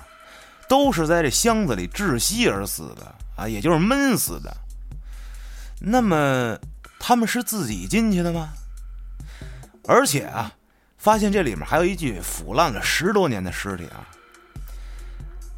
[0.70, 4.56] 都是在这箱子里窒息而死的啊，也就是闷死的。
[5.80, 6.58] 那么
[7.00, 8.50] 他们是自己进去的吗？
[9.88, 10.52] 而且啊，
[10.98, 14.06] 发现这里面还有一具腐烂了十多年的尸体啊。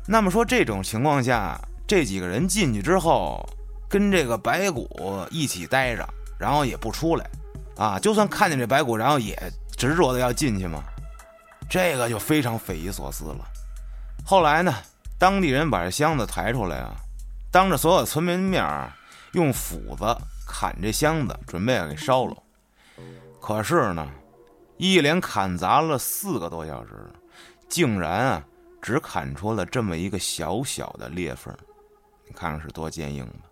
[0.08, 3.46] 那么说这种情况下，这几个人进去之后，
[3.90, 4.90] 跟这个白骨
[5.30, 6.08] 一起待着，
[6.40, 7.30] 然后也不出来
[7.76, 9.38] 啊，就算看见这白骨，然后也
[9.76, 10.82] 执着的要进去吗？
[11.70, 13.46] 这个就非常匪夷所思了。
[14.26, 14.74] 后来呢，
[15.18, 16.96] 当地人把这箱子抬出来啊，
[17.52, 18.64] 当着所有村民面
[19.34, 22.36] 用斧子砍这箱子，准备要给烧了。
[23.40, 24.10] 可是呢，
[24.78, 27.10] 一连砍砸了四个多小时，
[27.70, 28.44] 竟然啊，
[28.82, 31.56] 只砍出了这么一个小小的裂缝。
[32.26, 33.50] 你看看是多坚硬吧？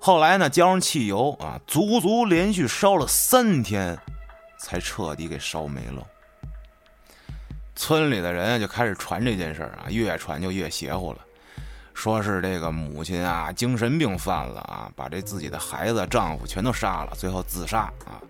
[0.00, 3.96] 后来呢，浇上汽油啊，足足连续烧了三天，
[4.58, 6.04] 才彻底给烧没了。
[7.76, 11.18] 村里的人就开始传这件事儿啊，越传就越邪乎了，
[11.92, 18.22] 说是这个母亲啊精神病犯了啊，把这自己的孩子、丈夫全都杀了，最后自杀啊。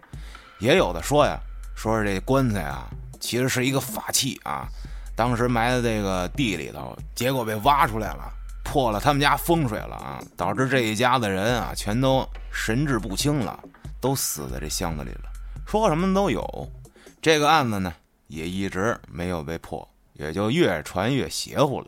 [0.60, 1.38] 也有的说呀，
[1.76, 2.88] 说是这棺材啊，
[3.20, 4.66] 其实是一个法器啊，
[5.14, 8.32] 当时埋在这个地里头，结果被挖出来了，
[8.62, 13.58] 破了他们家风水了啊，导致这一家子人啊全都神志不清了，
[14.00, 15.24] 都死在这箱子里了。
[15.66, 16.72] 说什么都有，
[17.20, 17.92] 这个案子呢
[18.26, 21.86] 也一直没有被破，也就越传越邪乎了。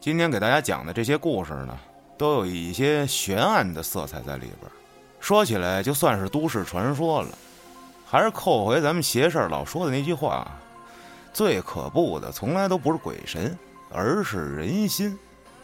[0.00, 1.78] 今天给大家讲的这些故事呢，
[2.16, 4.70] 都有一些悬案的色彩在里边，
[5.20, 7.28] 说起来就算是都市传说了。
[8.08, 10.46] 还是扣回咱们邪事儿老说的那句话，
[11.32, 13.58] 最可怖的从来都不是鬼神，
[13.90, 15.18] 而是人心。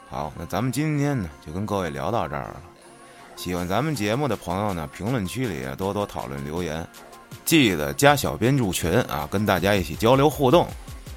[0.08, 2.60] 好，那咱们今天呢就跟各位聊到这儿了。
[3.36, 6.84] 喜欢咱们节目的朋友呢，评论区里多多讨论留言，
[7.44, 10.66] 记得加小编入群啊，跟大家一起交流互动。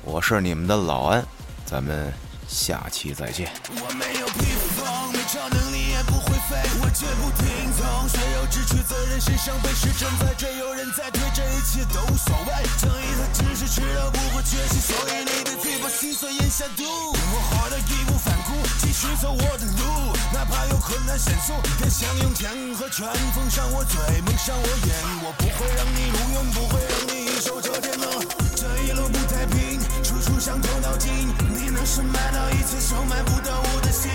[0.04, 1.26] 我是你们的老安，
[1.66, 2.14] 咱们
[2.48, 3.52] 下期再见。
[3.72, 4.46] 我没有披
[4.78, 12.54] 风，没超能力也不会飞，我绝不听从，血肉之躯责任身上背是正在追，有人在推，这一切都无所谓。
[12.78, 16.84] 正义它只是迟到不会缺席，所以你的嘴巴心碎咽下毒。
[16.86, 18.35] 我活得义无反，
[18.80, 21.54] 继续走我的路，哪怕有困难险阻，
[21.84, 24.96] 也想用枪和拳封上我嘴，蒙上我眼。
[25.24, 28.22] 我不会让你无用，不会让你受这煎熬。
[28.56, 31.12] 这一路不太平，处处伤透脑筋。
[31.56, 34.12] 你能是买到一次，收买不到我的心。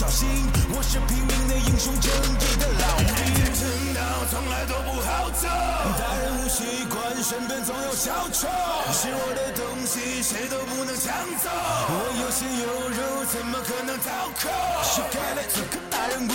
[0.00, 0.26] 小心，
[0.72, 3.04] 我是拼命的英雄，正义的老兵。
[3.52, 8.48] 正道从来都不好走，大人不习惯，身边总有小丑。
[8.96, 11.52] 是我的东西，谁都不能抢走。
[11.52, 14.48] 我有血有肉，怎么可能讨口？
[14.88, 16.32] 是该来做个大人物，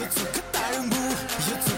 [0.00, 0.96] 也做个大人物，
[1.44, 1.76] 也做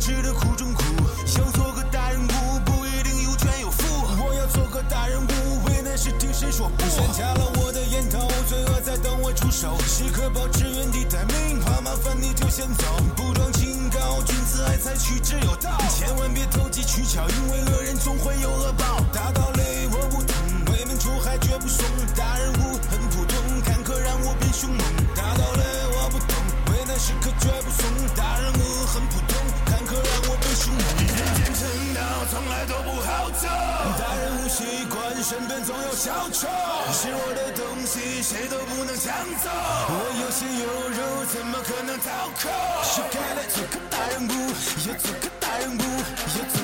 [0.00, 0.82] 吃的苦中苦
[1.26, 3.84] 想做个大人物不一定有权有富
[4.24, 19.04] 我要做个大人物为难时听谁说不先掐了我的烟头罪恶在等我出手时刻保持原地待命怕麻烦你就先走不装清高君子爱财取之有道千万别投机取巧因为恶人总会有恶报。
[19.12, 20.34] 大道理我不懂
[20.72, 21.84] 为民除害绝不怂。
[22.16, 24.78] 大人物很普通坎坷让我变凶猛。
[25.14, 25.62] 大道理
[25.94, 26.36] 我不懂
[26.72, 27.86] 危难时刻绝不怂。
[28.16, 29.39] 大人物很普通。
[30.68, 31.16] 人间
[31.54, 32.00] 正道
[32.30, 33.48] 从来都不好走，
[33.98, 36.46] 大人物习惯身边总有小丑。
[36.92, 39.48] 是我的东西，谁都不能抢走。
[39.88, 42.50] 我有血有肉，怎么可能讨口？
[42.84, 44.30] 是该来做个大人物，
[44.86, 45.82] 也做个大人物，
[46.36, 46.59] 也做。